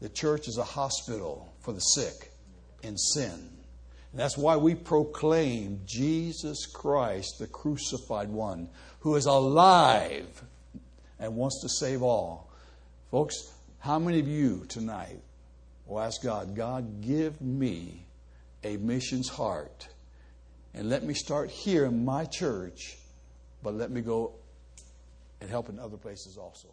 The 0.01 0.09
church 0.09 0.47
is 0.47 0.57
a 0.59 0.65
hospital 0.65 1.53
for 1.61 1.73
the 1.73 1.81
sick 1.81 2.28
in 2.83 2.97
sin. 2.97 3.51
And 4.13 4.21
that's 4.21 4.39
why 4.39 4.57
we 4.57 4.75
proclaim 4.75 5.81
Jesus 5.87 6.67
Christ, 6.67 7.39
the 7.39 7.47
crucified 7.47 8.29
one, 8.29 8.69
who 9.01 9.17
is 9.17 9.27
alive 9.27 10.43
and 11.19 11.37
wants 11.37 11.61
to 11.63 11.69
save 11.69 12.03
all. 12.03 12.51
Folks, 13.11 13.53
how 13.81 13.99
many 13.99 14.19
of 14.19 14.29
you 14.29 14.65
tonight 14.69 15.21
will 15.87 16.01
ask 16.01 16.23
God, 16.23 16.55
God, 16.55 17.01
give 17.01 17.41
me 17.41 18.07
a 18.65 18.77
missions 18.77 19.29
heart. 19.29 19.89
And 20.75 20.89
let 20.89 21.03
me 21.03 21.15
start 21.15 21.51
here 21.51 21.87
in 21.87 22.05
my 22.05 22.25
church, 22.25 22.99
but 23.63 23.75
let 23.75 23.91
me 23.91 24.01
go 24.01 24.35
and 25.41 25.49
help 25.49 25.69
in 25.69 25.79
other 25.79 25.97
places 25.97 26.37
also. 26.37 26.69